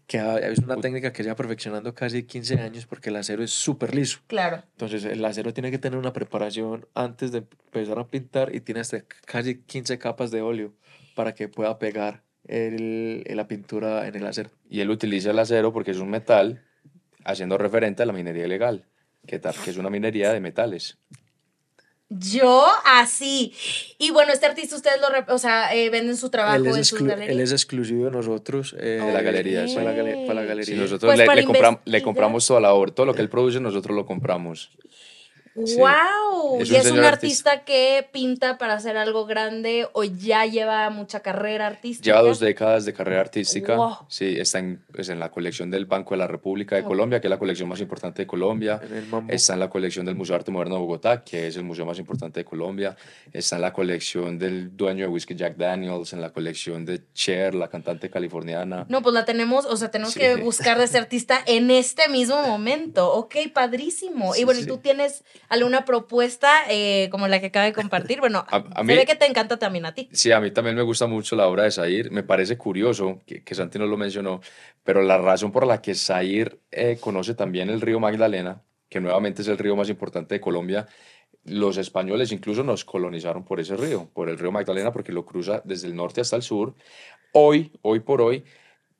[0.08, 3.94] que es una técnica que lleva perfeccionando casi 15 años porque el acero es súper
[3.94, 4.20] liso.
[4.28, 4.64] Claro.
[4.72, 8.82] Entonces el acero tiene que tener una preparación antes de empezar a pintar y tiene
[8.82, 10.74] hasta casi 15 capas de óleo
[11.16, 14.50] para que pueda pegar el, la pintura en el acero.
[14.70, 16.64] Y él utiliza el acero porque es un metal
[17.26, 18.86] haciendo referente a la minería ilegal,
[19.26, 20.98] que, que es una minería de metales.
[22.10, 23.54] Yo así.
[23.98, 27.30] Y bueno, este artista ustedes lo, o sea, eh, venden su trabajo en sus galerías.
[27.30, 28.74] Él es exclusivo de nosotros.
[28.80, 29.66] Eh, de la galería.
[29.74, 30.76] Para la, para la galería.
[30.76, 33.60] Sí, nosotros pues le, le, le, compramos toda la obra, todo lo que él produce
[33.60, 34.70] nosotros lo compramos.
[35.58, 36.64] ¡Wow!
[36.64, 41.66] ¿Y es un artista, que pinta para hacer algo grande o ya lleva mucha carrera
[41.66, 42.06] artística?
[42.06, 43.76] Lleva dos décadas de carrera artística.
[44.08, 47.28] Sí, está en, pues, en la colección del Banco de la República de Colombia, que
[47.28, 48.80] es la colección más importante de Colombia.
[49.28, 51.86] está en la colección del Museo de Arte Moderno de Bogotá, que es el museo
[51.86, 52.96] más importante de Colombia.
[53.34, 57.56] Está en la colección del dueño de Whisky Jack Daniels, en la colección de Cher,
[57.56, 58.86] la cantante californiana.
[58.90, 62.42] No, pues la tenemos, o sea, tenemos que buscar de ese artista en este mismo
[62.44, 63.12] momento.
[63.14, 64.36] Ok, padrísimo.
[64.36, 68.20] y bueno, y tú tienes alguna propuesta eh, como la que acaba de compartir.
[68.20, 70.10] Bueno, a, mí, se ve que te encanta también a ti.
[70.12, 72.12] Sí, a mí también me gusta mucho la obra de Zair.
[72.12, 74.42] Me parece curioso que, que Santi no lo mencionó,
[74.84, 79.42] pero la razón por la que Zair eh, conoce también el río Magdalena, que nuevamente
[79.42, 80.88] es el río más importante de Colombia,
[81.48, 85.62] los españoles incluso nos colonizaron por ese río, por el río Magdalena, porque lo cruza
[85.64, 86.76] desde el norte hasta el sur.
[87.32, 88.44] Hoy, hoy por hoy,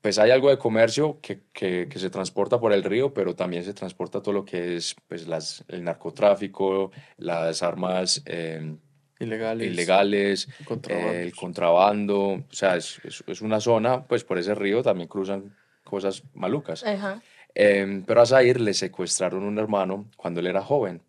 [0.08, 3.66] pues hay algo de comercio que, que, que, se transporta por el río, pero también
[3.66, 8.74] se transporta todo lo que es pues, las, el narcotráfico, las armas eh,
[9.20, 10.48] ilegales, ilegales
[10.88, 12.20] el contrabando.
[12.20, 16.86] O sea, es, es, una zona, pues por ese río también cruzan cosas malucas.
[16.86, 17.22] Ajá.
[17.54, 21.02] Em, pero a Zair le secuestraron un hermano cuando él era joven.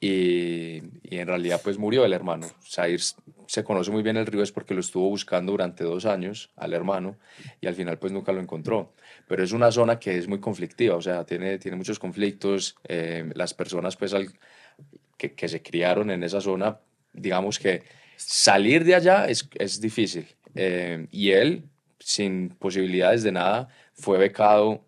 [0.00, 2.46] Y, y, en realidad pues murió el hermano.
[2.66, 3.00] Zair
[3.46, 6.72] se conoce muy bien el río es porque lo estuvo buscando durante dos años al
[6.72, 7.16] hermano
[7.60, 8.92] y al final pues nunca lo encontró.
[9.26, 12.76] Pero es una zona que es muy conflictiva, o sea, tiene, tiene muchos conflictos.
[12.84, 14.28] Em, las personas pues al,
[15.16, 16.78] que, que, se criaron en esa zona,
[17.12, 17.82] digamos que
[18.16, 20.26] salir de allá es, es difícil.
[20.54, 21.64] Em, y él,
[21.98, 24.84] sin posibilidades de nada, fue becado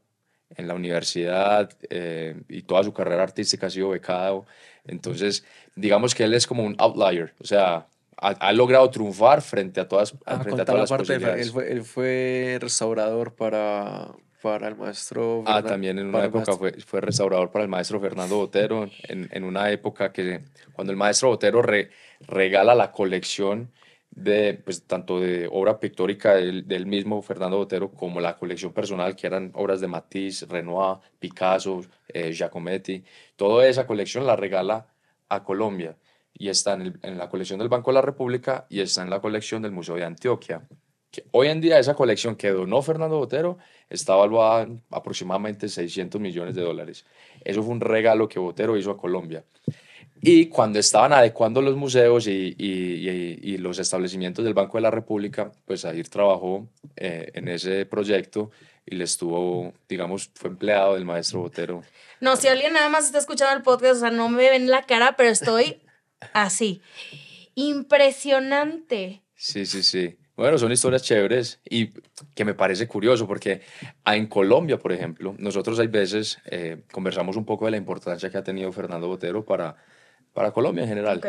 [0.55, 4.47] en la universidad eh, y toda su carrera artística ha sido becado.
[4.87, 9.89] Entonces, digamos que él es como un outlier, o sea, ha, logrado triunfar frente a
[9.89, 11.47] todas, ah, frente a todas las posibilidades.
[11.47, 15.45] Él fue, él fue restaurador para, para el maestro.
[15.47, 19.45] ah, también en una época fue, fue, restaurador para el maestro Fernando Botero, en, en
[19.45, 21.63] una época que cuando el maestro Botero
[22.21, 23.71] regala la colección
[24.11, 29.15] de, pues, tanto de obra pictórica del, del, mismo Fernando Botero como la colección personal,
[29.15, 33.05] que eran obras de Matisse, Renoir, Picasso, eh, Giacometti.
[33.37, 34.87] Toda esa colección la regala
[35.29, 35.97] a Colombia
[36.39, 39.21] y está en, en, la colección del Banco de la República y está en la
[39.21, 40.67] colección del Museo de Antioquia.
[41.11, 46.21] Que hoy en día esa colección que donó Fernando Botero está evaluada en aproximadamente 600
[46.21, 47.05] millones de dólares.
[47.45, 49.45] Eso fue un regalo que Botero hizo a Colombia.
[50.21, 54.91] Y cuando estaban adecuando los museos y, y, y, los establecimientos del Banco de la
[54.91, 58.51] República, pues ahí trabajó eh, en ese proyecto
[58.87, 61.83] y le estuvo, digamos, fue empleado del maestro Botero.
[62.21, 64.85] No, si alguien nada más está escuchando el podcast, o sea, no me ven la
[64.85, 65.83] cara, pero estoy
[66.33, 66.81] así.
[67.55, 69.23] Impresionante.
[69.35, 70.17] Sí, sí, sí.
[70.37, 71.93] Bueno, son historias chéveres y
[72.35, 73.63] que me parece curioso porque
[74.05, 78.37] en Colombia, por ejemplo, nosotros hay veces eh, conversamos un poco de la importancia que
[78.37, 79.77] ha tenido Fernando Botero para
[80.37, 81.21] para Colombia en general.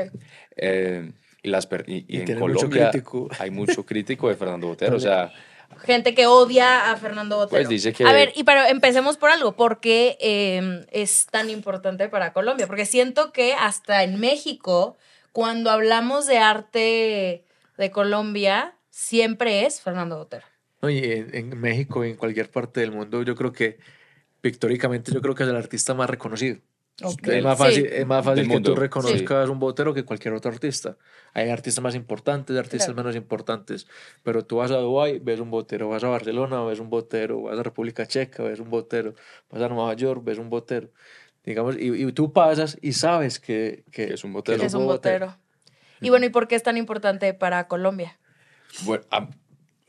[0.57, 2.91] Eh, y, las, y, en Colombia
[3.39, 5.31] hay mucho crítico de Fernando Botero, o sea...
[5.79, 7.57] Gente que odia a Fernando Botero.
[7.57, 8.03] Pues dice que...
[8.03, 9.55] A ver, y pero empecemos por algo.
[9.55, 12.67] ¿Por qué em, es tan importante para Colombia?
[12.67, 14.97] Porque siento que hasta en México,
[15.31, 17.45] cuando hablamos de arte
[17.77, 20.45] de Colombia, siempre es Fernando Botero.
[20.81, 23.77] Oye, en, en México y en cualquier parte del mundo, yo creo que
[24.41, 26.59] pictóricamente, yo creo que es el artista más reconocido.
[26.99, 30.97] Es más fácil, es más fácil que tú reconozcas un botero que cualquier otro artista.
[31.33, 33.87] Hay artistas más importantes, artistas menos importantes,
[34.23, 37.59] pero tú vas a Dubái, ves un botero, vas a Barcelona, ves un botero, vas
[37.59, 39.13] a República Checa, ves un botero,
[39.51, 40.89] vas a Nueva York, ves un botero.
[41.43, 44.63] Digamos, y, y tú pasas y sabes que, que, es un botero.
[44.63, 45.37] es un botero.
[46.01, 48.17] Y bueno, ¿y por qué es tan importante para Colombia?
[48.85, 49.29] Bueno, a,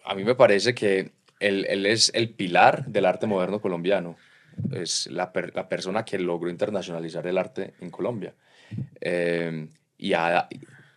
[0.04, 4.16] a mí me parece que él, él es el pilar del arte moderno colombiano
[4.72, 8.34] es la, la persona que logró internacionalizar el arte en Colombia.
[9.00, 10.48] Eh, y, ha,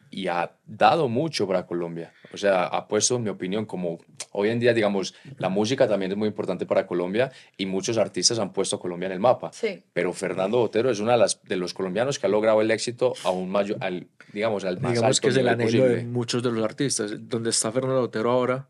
[0.09, 2.13] y ha dado mucho para Colombia.
[2.33, 3.99] O sea, ha puesto, en mi opinión, como
[4.31, 8.39] hoy en día, digamos, la música también es muy importante para Colombia y muchos artistas
[8.39, 9.51] han puesto a Colombia en el mapa.
[9.53, 9.83] Sí.
[9.93, 13.13] Pero Fernando Botero es uno de, las, de los colombianos que ha logrado el éxito
[13.23, 16.63] aún mayor, al, digamos, al más digamos que es el anhelo de muchos de los
[16.63, 17.11] artistas.
[17.27, 18.69] Donde está Fernando Botero ahora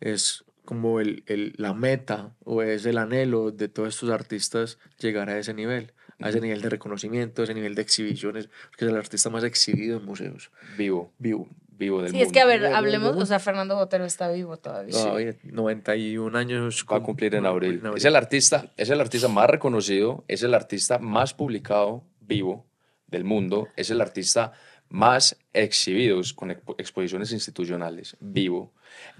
[0.00, 5.30] es como el, el, la meta o es el anhelo de todos estos artistas llegar
[5.30, 8.90] a ese nivel, a ese nivel de reconocimiento, a ese nivel de exhibiciones, porque es
[8.90, 10.50] el artista más exhibido en museos.
[10.76, 11.12] Vivo.
[11.18, 11.48] Vivo.
[11.78, 14.92] Vivo del sí, es que a ver, hablemos, o sea, Fernando Botero está vivo todavía.
[14.92, 16.86] Todavía, 91 años.
[16.90, 17.82] Va a cumplir en abril.
[17.94, 22.66] Es el artista, es el artista más reconocido, es el artista más publicado vivo
[23.08, 24.52] del mundo, es el artista
[24.88, 28.72] más exhibidos con exposiciones institucionales, vivo.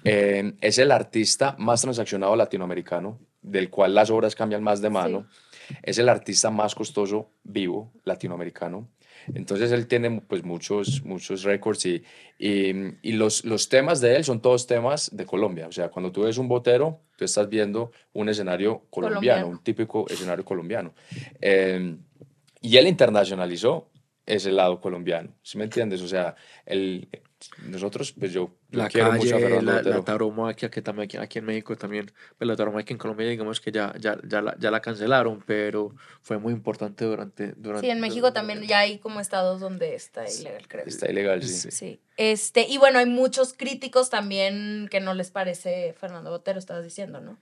[0.04, 5.28] Eh, es el artista más transaccionado latinoamericano, del cual las obras cambian más de mano.
[5.82, 8.88] Es el artista más costoso vivo latinoamericano.
[9.34, 12.04] Entonces él tiene pues muchos, muchos récords y,
[12.38, 15.66] y, los, los temas de él son todos temas de Colombia.
[15.66, 20.08] O sea, cuando tú ves un botero, tú estás viendo un escenario colombiano, un típico
[20.08, 20.94] escenario colombiano.
[21.40, 21.96] Eh,
[22.60, 23.90] y él internacionalizó
[24.26, 26.02] ese lado colombiano, ¿sí me entiendes?
[26.02, 26.34] O sea,
[26.66, 27.08] el,
[27.68, 31.38] nosotros, pues yo, la quiero mucho a Fernando la, la tauromaquia, que también aquí, aquí,
[31.38, 34.70] en México también, pues la tauromaquia en Colombia digamos que ya, ya, ya, la, ya
[34.70, 37.52] la cancelaron, pero fue muy importante durante...
[37.52, 40.84] durante sí, en México también ya hay como estados donde está ilegal, creo.
[40.86, 41.70] Está ilegal, sí.
[41.70, 42.00] Sí.
[42.16, 47.20] Este, y bueno, hay muchos críticos también que no les parece Fernando Botero, estabas diciendo,
[47.20, 47.38] ¿no?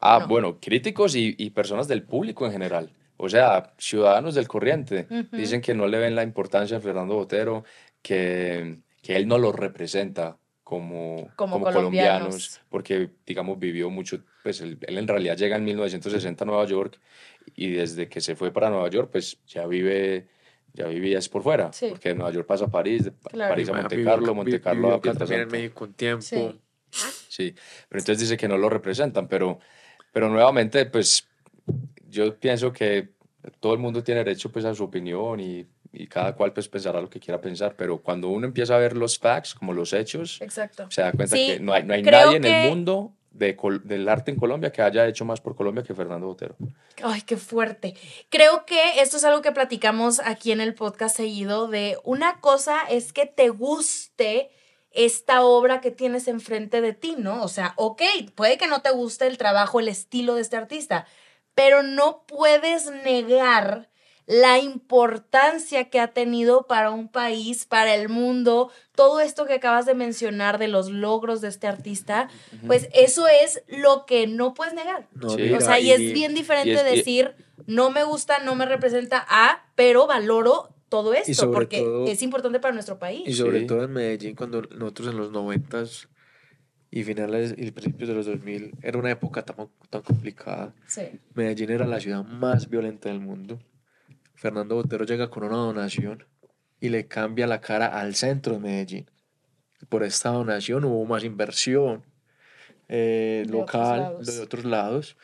[0.00, 5.06] Ah, bueno, críticos y, y personas del público en general o sea, ciudadanos del corriente,
[5.32, 7.64] dicen que no le ven la importancia a Fernando Botero,
[8.02, 12.60] que, que él no los representa como, como, colombianos.
[12.68, 16.98] porque, digamos, vivió mucho, pues él, en realidad llega en 1960 a Nueva York
[17.54, 20.26] y desde que se fue para Nueva York, pues ya vive,
[20.72, 23.74] ya vivía es por fuera, porque de Nueva York pasa a París, de París a
[23.74, 25.26] Monte Carlo, Monte Carlo a Pietrasanta.
[25.26, 26.22] también en México un tiempo.
[26.22, 26.60] Sí.
[27.28, 27.54] sí,
[27.88, 29.60] pero entonces dice que no lo representan, pero,
[30.12, 31.28] pero nuevamente, pues
[32.14, 33.10] yo pienso que
[33.60, 37.00] todo el mundo tiene derecho pues a su opinión y y cada cual pues pensará
[37.00, 40.40] lo que quiera pensar, pero cuando uno empieza a ver los facts, como los hechos,
[40.42, 40.90] Exacto.
[40.90, 44.32] se da cuenta que no hay, no hay nadie en el mundo de, del arte
[44.32, 46.56] en Colombia que haya hecho más por Colombia que Fernando Botero.
[47.02, 47.94] Ay, qué fuerte.
[48.28, 52.80] Creo que esto es algo que platicamos aquí en el podcast seguido de una cosa
[52.90, 54.50] es que te guste
[54.90, 57.42] esta obra que tienes enfrente de ti, ¿no?
[57.42, 58.02] O sea, ok,
[58.34, 61.06] puede que no te guste el trabajo, el estilo de este artista,
[61.54, 63.88] pero no puedes negar
[64.26, 69.84] la importancia que ha tenido para un país, para el mundo, todo esto que acabas
[69.84, 72.28] de mencionar de los logros de este artista,
[72.66, 75.08] pues eso es lo que no puedes negar.
[75.22, 77.34] o sea, y, es bien diferente decir,
[77.66, 82.72] no me gusta, no me representa a, pero valoro todo esto, porque es importante para
[82.72, 83.24] nuestro país.
[83.26, 86.08] Y sobre todo en Medellín, cuando nosotros en los noventas
[86.94, 90.74] y finales y principios de los 2000 era una época tan, tan complicada.
[91.34, 93.58] Medellín era la ciudad más violenta del mundo
[94.44, 96.26] Fernando Botero llega con una donación
[96.78, 99.10] y le cambia la cara al centro de Medellín.
[99.88, 102.04] Por esta donación hubo más inversión
[102.88, 105.16] eh, local de otros lados,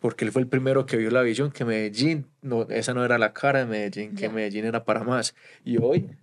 [0.00, 3.18] porque él fue el primero que vio la visión que Medellín, no, esa no era
[3.18, 5.34] la cara de Medellín, que Medellín era para más.
[5.64, 6.16] Y hoy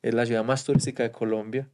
[0.00, 1.68] es la ciudad más turística de Colombia.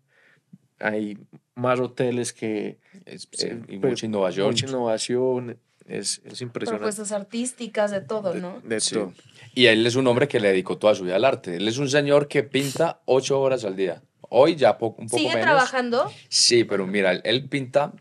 [0.81, 1.19] Hay
[1.55, 2.79] más hoteles que...
[3.05, 4.47] Es, eh, y mucha innovación.
[4.47, 6.85] Mucha innovación es, es impresionante.
[6.85, 8.61] Propuestas artísticas, de todo, ¿no?
[8.63, 9.13] De, todo.
[9.55, 11.57] Y él es un hombre que le dedicó toda su vida al arte.
[11.57, 14.03] Él es un señor que pinta ocho horas al día.
[14.31, 16.11] Hoy ya un poco ¿Sigue trabajando?
[16.29, 17.93] Sí, pero mira, él pinta,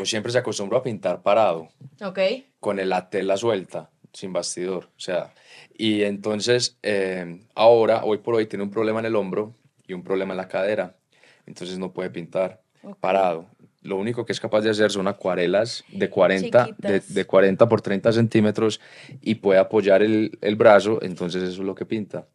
[0.00, 1.68] o siempre se acostumbró a pintar parado.
[2.02, 2.18] Ok.
[2.58, 4.90] Con la tela suelta, sin bastidor.
[4.96, 5.32] O sea,
[5.76, 9.54] y entonces eh, ahora, hoy por hoy, tiene un problema en el hombro
[9.86, 10.96] y un problema en la cadera.
[11.52, 12.62] Entonces no puede pintar
[12.98, 13.46] parado
[13.82, 18.12] lo único que es capaz de hacer son acuarelas de 40, de, 40 por 30
[18.12, 18.80] centímetros
[19.20, 22.26] y puede apoyar el, el, brazo, entonces eso es lo que pinta.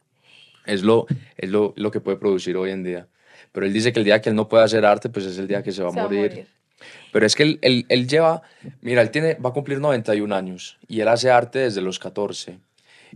[0.66, 1.06] Es, lo,
[1.38, 3.08] es lo, lo, que puede producir hoy en día.
[3.54, 5.48] Pero él dice que el día que él no puede hacer arte, pues es el
[5.48, 6.48] día que se va, a, morir.
[7.14, 8.42] Pero es que él, él, él, lleva,
[8.82, 12.60] mira, él tiene, va a cumplir 91 años y él hace arte desde los 14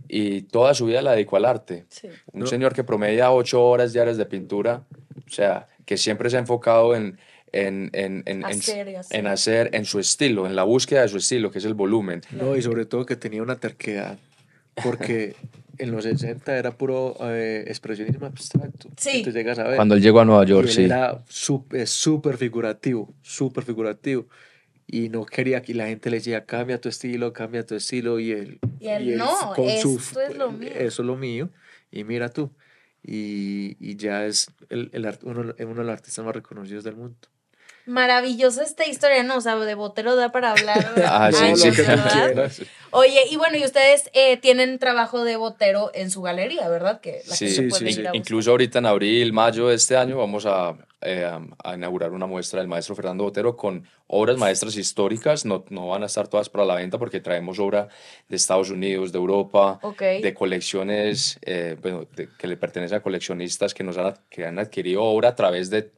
[0.08, 1.84] y toda su vida la dedicó al arte.
[2.32, 4.84] Un señor que promedia 8 horas diarias de pintura,
[5.26, 7.18] o sea, que siempre se ha enfocado en,
[7.52, 11.50] en, en, en, hacer, en, hacer, en su estilo, en la búsqueda de su estilo,
[11.50, 12.22] que es el volumen.
[12.30, 14.18] No, y sobre todo que tenía una terquedad,
[14.82, 15.36] porque
[15.78, 18.88] en los 60 era puro eh, expresionismo abstracto.
[18.96, 19.24] Sí.
[19.24, 19.76] llegas a ver.
[19.76, 20.84] Cuando él llegó a Nueva York, sí.
[20.84, 24.26] Era súper figurativo, súper figurativo.
[24.86, 28.18] Y no quería que la gente le decía, cambia tu estilo, cambia tu estilo.
[28.20, 30.70] Y él, y él, no, esto es lo mío.
[30.74, 31.50] Eso es lo mío.
[31.90, 32.50] Y mira tú.
[33.04, 37.16] Y, y ya es el, el, uno, uno de los artistas más reconocidos del mundo.
[37.84, 39.36] Maravillosa esta historia, ¿no?
[39.38, 40.94] O sea, de Botero da para hablar.
[41.04, 42.52] ah, sí, sí, ¿verdad?
[42.92, 47.00] Oye, y bueno, y ustedes eh, tienen trabajo de Botero en su galería, ¿verdad?
[47.00, 48.04] Que la sí, sí, sí.
[48.12, 52.60] Incluso ahorita en abril, mayo de este año vamos a, eh, a, inaugurar una muestra
[52.60, 55.44] del maestro Fernando Botero con obras maestras históricas.
[55.44, 57.88] No, no van a estar todas para la venta porque traemos obra
[58.28, 62.06] de Estados Unidos, de Europa, de colecciones eh, bueno,
[62.38, 65.90] que le pertenecen a coleccionistas que, nos han, que han adquirido obra a través de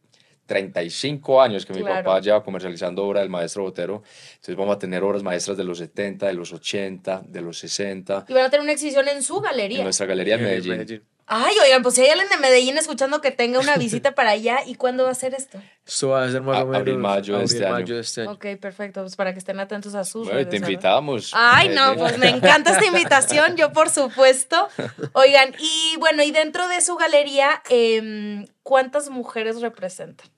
[0.46, 4.02] 35 años que mi papá lleva comercializando obra del maestro Botero.
[4.32, 8.26] Entonces vamos a tener obras maestras de los 70, de los 80, de los 60.
[8.28, 9.78] Y van a tener una exhibición en su galería.
[9.78, 11.02] En nuestra galería en Medellín.
[11.26, 14.58] Ay, oigan, pues si hay alguien de Medellín escuchando que tenga una visita para allá,
[14.66, 15.58] ¿y cuándo va a ser esto?
[15.86, 18.32] Esto va a ser más o menos abril, mayo, de, este mayo de este año.
[18.32, 21.30] Ok, perfecto, pues para que estén atentos a sus Bueno, te invitamos.
[21.34, 24.68] Ay, no, pues me encanta esta invitación, yo por supuesto.
[25.12, 30.33] Oigan, y bueno, y dentro de su galería, eh, ¿cuántas mujeres representan?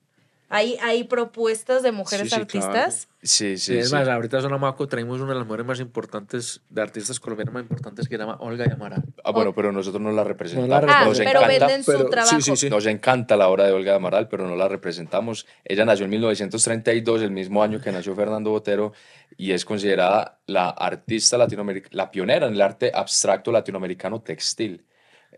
[0.48, 3.08] ¿Hay, hay propuestas de mujeres artistas?
[3.20, 6.82] Sí, sí, Es más, ahorita en Maco traemos una de las mujeres más importantes, de
[6.82, 9.02] artistas colombianas más importantes, que se llama Olga Yamaral.
[9.24, 10.88] Ah, bueno, pero nosotros no la representamos.
[10.88, 12.36] ah, nos pero encanta, venden su trabajo.
[12.70, 15.46] Nos encanta la obra de Olga Yamaral, pero no la representamos.
[15.64, 18.92] Ella nació en 1932, el mismo año que nació Fernando Botero,
[19.36, 24.84] y es considerada la artista latinoamericana, la pionera en el arte abstracto latinoamericano textil.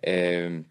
[0.03, 0.65] Eh,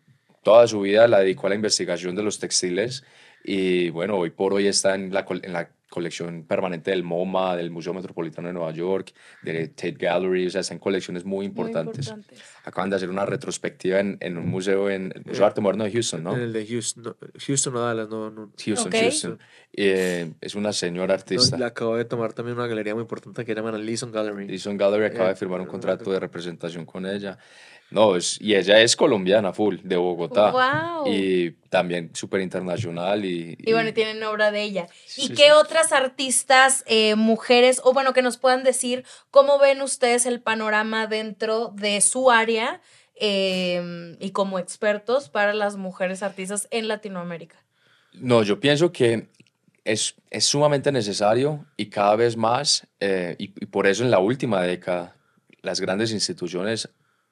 [0.43, 3.03] toda su vida la dedicó a la investigación de los textiles
[3.47, 7.71] y bueno, hoy por hoy está en la, en la colección permanente del MoMA, del
[7.71, 12.13] Museo Metropolitano de Nueva York, de Tate Gallery, o sea, están colecciones muy importantes.
[12.65, 15.85] Acaban de hacer una retrospectiva en, en un museo, en el Museo de Arte Moderno
[15.85, 16.35] de Houston, ¿no?
[16.35, 17.15] En el de Houston,
[17.47, 18.51] Houston o Dallas, no, no.
[18.63, 19.39] Houston, Houston.
[19.71, 21.57] Eh, es una señora artista.
[21.57, 24.45] le acabo de tomar también una galería muy importante que llaman Leeson Gallery.
[24.45, 27.37] Leeson Gallery acaba de eh, firmar un contrato de representación con ella.
[27.89, 30.51] No, es, y ella es colombiana full, de Bogotá.
[30.51, 31.07] Wow.
[31.07, 33.23] Y también súper internacional.
[33.23, 34.87] Y, y, bueno, tienen obra de ella.
[35.15, 40.25] ¿Y qué otras artistas, eh, mujeres, o bueno, que nos puedan decir cómo ven ustedes
[40.25, 42.81] el panorama dentro de su área
[43.15, 47.55] em, y como expertos para las mujeres artistas en Latinoamérica?
[48.11, 49.29] No, yo pienso que
[49.85, 54.19] es, es sumamente necesario y cada vez más, eh, y, y por eso en la
[54.19, 55.15] última década,
[55.61, 56.89] las grandes instituciones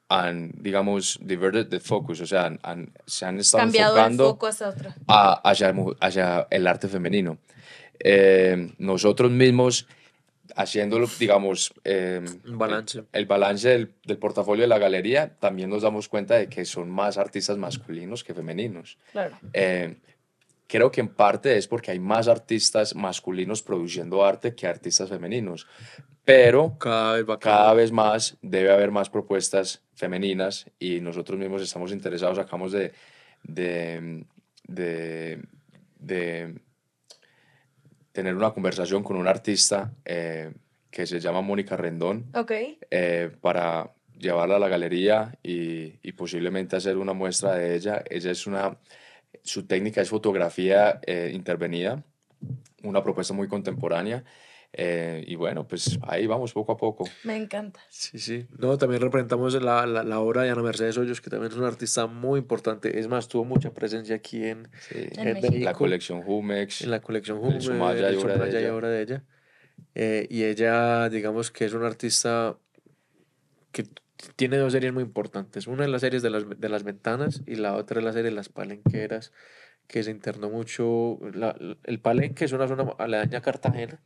[0.10, 4.48] han, digamos, diverted the focus, o sea, han, se han estado Cambiado enfocando el foco
[4.48, 4.96] hacia, otra.
[6.00, 7.40] hacia, el arte femenino.
[8.00, 9.88] Eh, nosotros mismos,
[10.56, 13.04] haciéndolo, digamos, eh, balance.
[13.14, 16.90] El, balance del, del, portafolio de la galería, también nos damos cuenta de que son
[16.90, 19.00] más artistas masculinos que femeninos.
[19.12, 19.38] Claro.
[19.54, 19.98] Eh,
[20.68, 25.68] creo que en parte es porque hay más artistas masculinos produciendo arte que artistas femeninos,
[26.26, 31.92] pero cada vez, cada vez más debe haber más propuestas femeninas y nosotros mismos estamos
[31.92, 32.92] interesados, acabamos de,
[33.44, 34.26] de,
[36.00, 36.56] de,
[38.12, 40.52] tener una conversación con un artista eh,
[40.90, 42.80] que se llama Mónica Rendón okay.
[42.90, 48.02] Eh, para llevarla a la galería y, y, posiblemente hacer una muestra de ella.
[48.10, 48.80] Ella es una,
[49.44, 52.04] su técnica es fotografía eh, intervenida,
[52.84, 54.24] una propuesta muy contemporánea
[54.78, 57.08] eh, y bueno, pues ahí vamos poco a poco.
[57.24, 57.80] Me encanta.
[57.88, 58.46] Sí, sí.
[58.58, 61.70] No, también representamos la, la, la obra de Ana Mercedes Hoyos, que también es una
[61.70, 63.00] artista muy importante.
[63.00, 66.82] Es más, tuvo mucha presencia aquí en, en, la colección Humex.
[66.82, 67.56] En la colección Humex.
[67.56, 68.74] En Sumaya y obra, de ella.
[68.90, 69.24] de ella.
[69.96, 72.58] Eh, y ella, digamos que es una artista
[73.72, 73.86] que
[74.36, 75.68] tiene dos series muy importantes.
[75.68, 78.30] Una es la serie de las, de las ventanas y la otra es la serie
[78.30, 79.32] de las palenqueras,
[79.88, 81.18] que se internó mucho.
[81.34, 81.56] La,
[81.86, 84.02] el palenque es una zona aledaña a Cartagena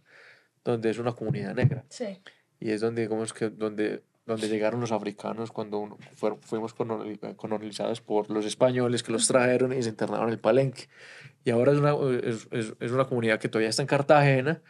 [0.64, 1.86] donde es una comunidad negra.
[1.90, 2.20] Sí.
[2.60, 5.98] Y es donde, digamos que, donde, donde llegaron los africanos cuando
[6.42, 10.90] fuimos colonizados por los españoles que los trajeron y se internaron en el Palenque.
[11.46, 11.94] Y ahora es una,
[12.24, 14.62] es, es, es una comunidad que todavía está en Cartagena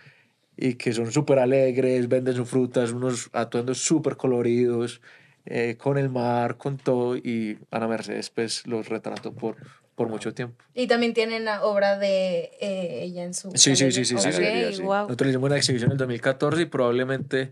[0.55, 5.01] y que son súper alegres, venden sus frutas, unos atuendos súper coloridos,
[5.45, 7.15] eh, con el mar, con todo.
[7.15, 9.55] Y Ana Mercedes, pues, los retrató por,
[9.99, 10.63] por mucho tiempo.
[10.73, 13.51] Y también tienen la obra de eh, ella en su...
[13.51, 17.51] Sí, sí, sí, sí, sí, Nosotros hicimos una exhibición en el 2014 y probablemente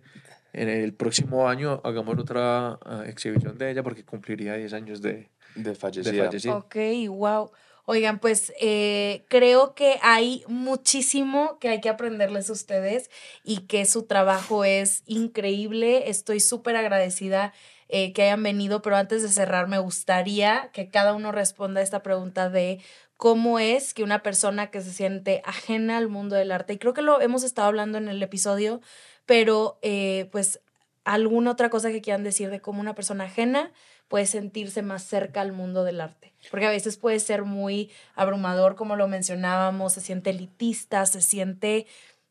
[0.54, 5.28] en el próximo año hagamos otra ah, exhibición de ella porque cumpliría 10 años de,
[5.56, 6.30] de fallecida.
[6.56, 6.78] Ok,
[7.10, 7.52] wow.
[7.90, 13.10] Oigan, pues eh, creo que hay muchísimo que hay que aprenderles a ustedes
[13.46, 16.10] y que su trabajo es increíble.
[16.10, 17.54] Estoy súper agradecida
[17.88, 21.84] eh, que hayan venido, pero antes de cerrar me gustaría que cada uno responda a
[21.84, 22.82] esta pregunta de
[23.16, 26.94] cómo es que una persona que se siente ajena al mundo del arte, y creo
[26.94, 28.82] que lo hemos estado hablando en el episodio,
[29.26, 30.60] pero eh, pues
[31.06, 33.72] alguna otra cosa que quieran decir de cómo una persona ajena
[34.10, 36.34] puede sentirse más cerca al mundo del arte.
[36.50, 41.88] Porque a veces puede ser muy abrumador, como lo mencionábamos, se siente elitista, se siente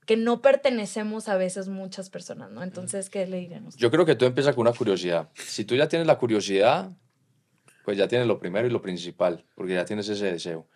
[0.07, 2.63] que no pertenecemos a veces muchas personas, ¿no?
[2.63, 5.29] Entonces, ¿qué le dirían Yo creo que tú empiezas con una curiosidad.
[5.35, 6.91] Si tú ya tienes la curiosidad,
[7.85, 10.69] pues ya tienes lo primero y lo principal, porque ya tienes ese deseo.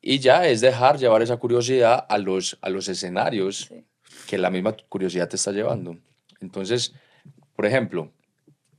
[0.00, 3.70] Y ya es dejar llevar esa curiosidad a los, a los escenarios
[4.26, 5.98] que la misma curiosidad te está llevando.
[6.40, 6.94] Entonces,
[7.54, 8.12] por ejemplo,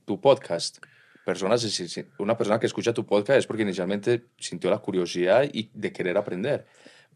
[0.04, 0.78] tu podcast.
[1.26, 1.82] Personas,
[2.18, 6.16] una persona que escucha tu podcast es porque inicialmente sintió la curiosidad y de querer
[6.16, 6.66] aprender.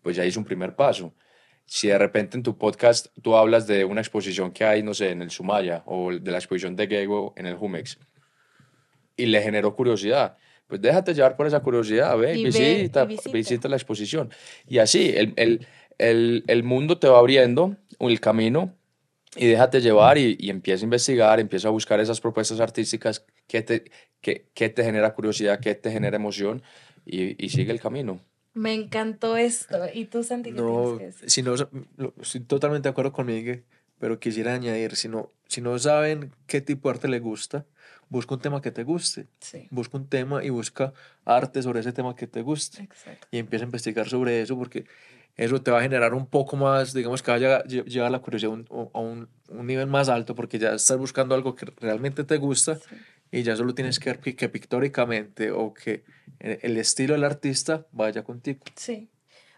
[0.02, 1.14] Pues ya hizo un primer paso
[1.64, 5.10] si de repente en tu podcast tú hablas de una exposición que hay, no sé,
[5.10, 8.00] en el Sumaya o de la exposición de Gego en el Jumex
[9.16, 10.36] y le generó curiosidad,
[10.66, 13.68] pues déjate llevar por esa curiosidad, ve, y visita, visita.
[13.68, 14.30] la exposición.
[14.66, 15.64] Y así, el, el,
[15.98, 18.74] el, el, mundo te va abriendo el camino
[19.36, 23.62] y déjate llevar y, y, empieza a investigar, empieza a buscar esas propuestas artísticas que
[23.62, 23.84] te,
[24.20, 26.62] que, que te genera curiosidad, que te genera emoción
[27.06, 28.20] y, y sigue el camino.
[28.54, 29.78] Me encantó esto.
[29.94, 31.54] ¿Y tú, Santi, qué no, si no,
[32.20, 33.64] estoy totalmente de acuerdo con Miguel,
[33.98, 37.64] pero quisiera añadir, si no, si no saben qué tipo de arte le gusta,
[38.08, 39.28] busca un tema que te guste.
[39.38, 39.68] Sí.
[39.70, 40.92] Busca un tema y busca
[41.24, 42.82] arte sobre ese tema que te guste.
[42.82, 43.28] Exacto.
[43.30, 44.84] Y empieza a investigar sobre eso porque
[45.40, 48.52] eso te va a generar un poco más, digamos que vaya a llevar la curiosidad
[48.68, 52.78] a un, un, nivel más alto porque ya estás buscando algo que realmente te gusta
[53.32, 56.04] y ya solo tienes que ver que pictóricamente o que
[56.40, 58.60] el estilo del artista vaya contigo.
[58.76, 59.08] Sí.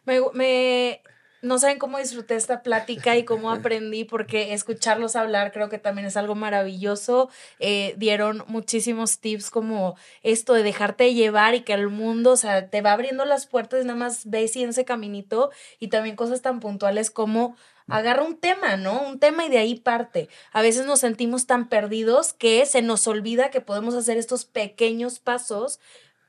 [0.04, 1.00] Me, me
[1.42, 6.06] no saben cómo disfruté esta plática y cómo aprendí, porque escucharlos hablar creo que también
[6.06, 7.28] es algo maravilloso.
[7.58, 12.68] Eh, dieron muchísimos tips como esto de dejarte llevar y que el mundo, o sea,
[12.68, 16.40] te va abriendo las puertas, nada más ves y en ese caminito y también cosas
[16.40, 17.56] tan puntuales como
[17.88, 19.02] agarra un tema, ¿no?
[19.02, 20.28] Un tema y de ahí parte.
[20.52, 25.18] A veces nos sentimos tan perdidos que se nos olvida que podemos hacer estos pequeños
[25.18, 25.80] pasos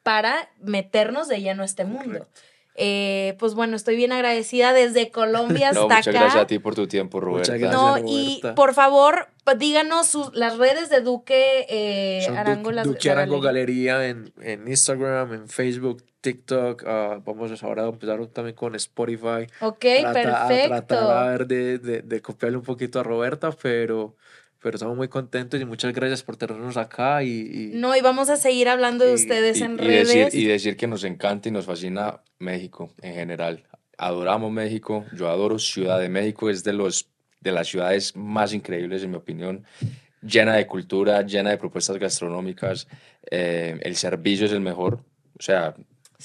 [0.01, 2.28] para meternos de lleno a este mundo.
[2.76, 6.19] Eh, pues bueno, estoy bien agradecida desde Colombia hasta muchas acá.
[6.19, 7.55] gracias a ti por tu tiempo, Roberta.
[7.57, 12.71] no, y por favor, díganos las redes de Duque eh, Arango.
[12.84, 16.84] Duque Arango Galería en, en, Instagram, en Facebook, TikTok.
[16.84, 19.47] Uh, vamos ahora a empezar también con Spotify.
[19.61, 20.36] Ok, perfecto.
[20.36, 20.47] A
[20.88, 24.15] tratar de, de, de copiarle un poquito a Roberta, pero
[24.64, 27.22] pero estamos muy contentos y muchas gracias por tenernos acá.
[27.22, 30.07] Y, no, y vamos a seguir hablando de ustedes en redes.
[30.07, 33.64] Decir, y decir que nos encanta y nos fascina México en general.
[33.97, 37.09] Adoramos México, yo adoro Ciudad de México, es de, los,
[37.41, 39.66] de las ciudades más increíbles, en mi opinión,
[40.22, 42.88] llena de cultura, llena de propuestas gastronómicas,
[43.30, 45.01] eh, el servicio es el mejor,
[45.38, 45.76] o sea,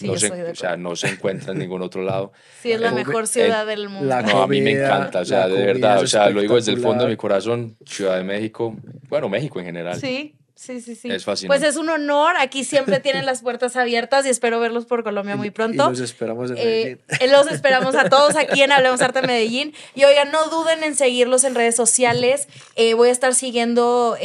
[0.06, 2.32] no, se, o sea, no se encuentra en ningún otro lado.
[2.62, 4.20] Sí, es la mejor ciudad del mundo.
[4.22, 6.80] no, a mí me encanta, o sea, de verdad, o sea, lo digo desde el
[6.80, 8.76] fondo de mi corazón, Ciudad de México,
[9.08, 10.00] bueno, México en general.
[10.00, 10.34] Sí.
[10.58, 11.08] Sí, sí, sí.
[11.08, 11.60] Es fascinante.
[11.60, 12.34] Pues es un honor.
[12.36, 15.86] Aquí siempre tienen las puertas abiertas y espero verlos por Colombia muy pronto.
[15.86, 16.98] Y los esperamos en eh, Medellín.
[17.20, 19.72] Eh, los esperamos a todos aquí en Hablemos Arte Medellín.
[19.94, 22.48] Y oigan, no duden en seguirlos en redes sociales.
[22.74, 24.16] Eh, voy a estar siguiendo,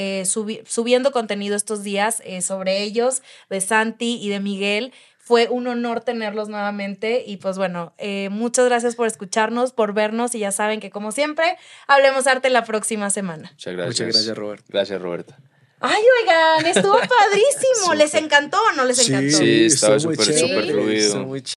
[0.65, 3.21] subiendo contenido estos días sobre ellos,
[3.51, 4.91] de Santi y de Miguel.
[5.25, 10.35] Fue un honor tenerlos nuevamente y pues bueno, eh, muchas gracias por escucharnos, por vernos
[10.35, 11.57] y ya saben que como siempre,
[11.87, 13.49] hablemos arte la próxima semana.
[13.51, 13.99] Muchas gracias.
[13.99, 14.65] Muchas gracias, Roberta.
[14.67, 15.37] Gracias, Roberta.
[15.85, 17.93] Ay, oigan, estuvo padrísimo.
[17.95, 19.37] ¿Les encantó o no les encantó?
[19.37, 21.25] Sí, estaba súper, súper fluido.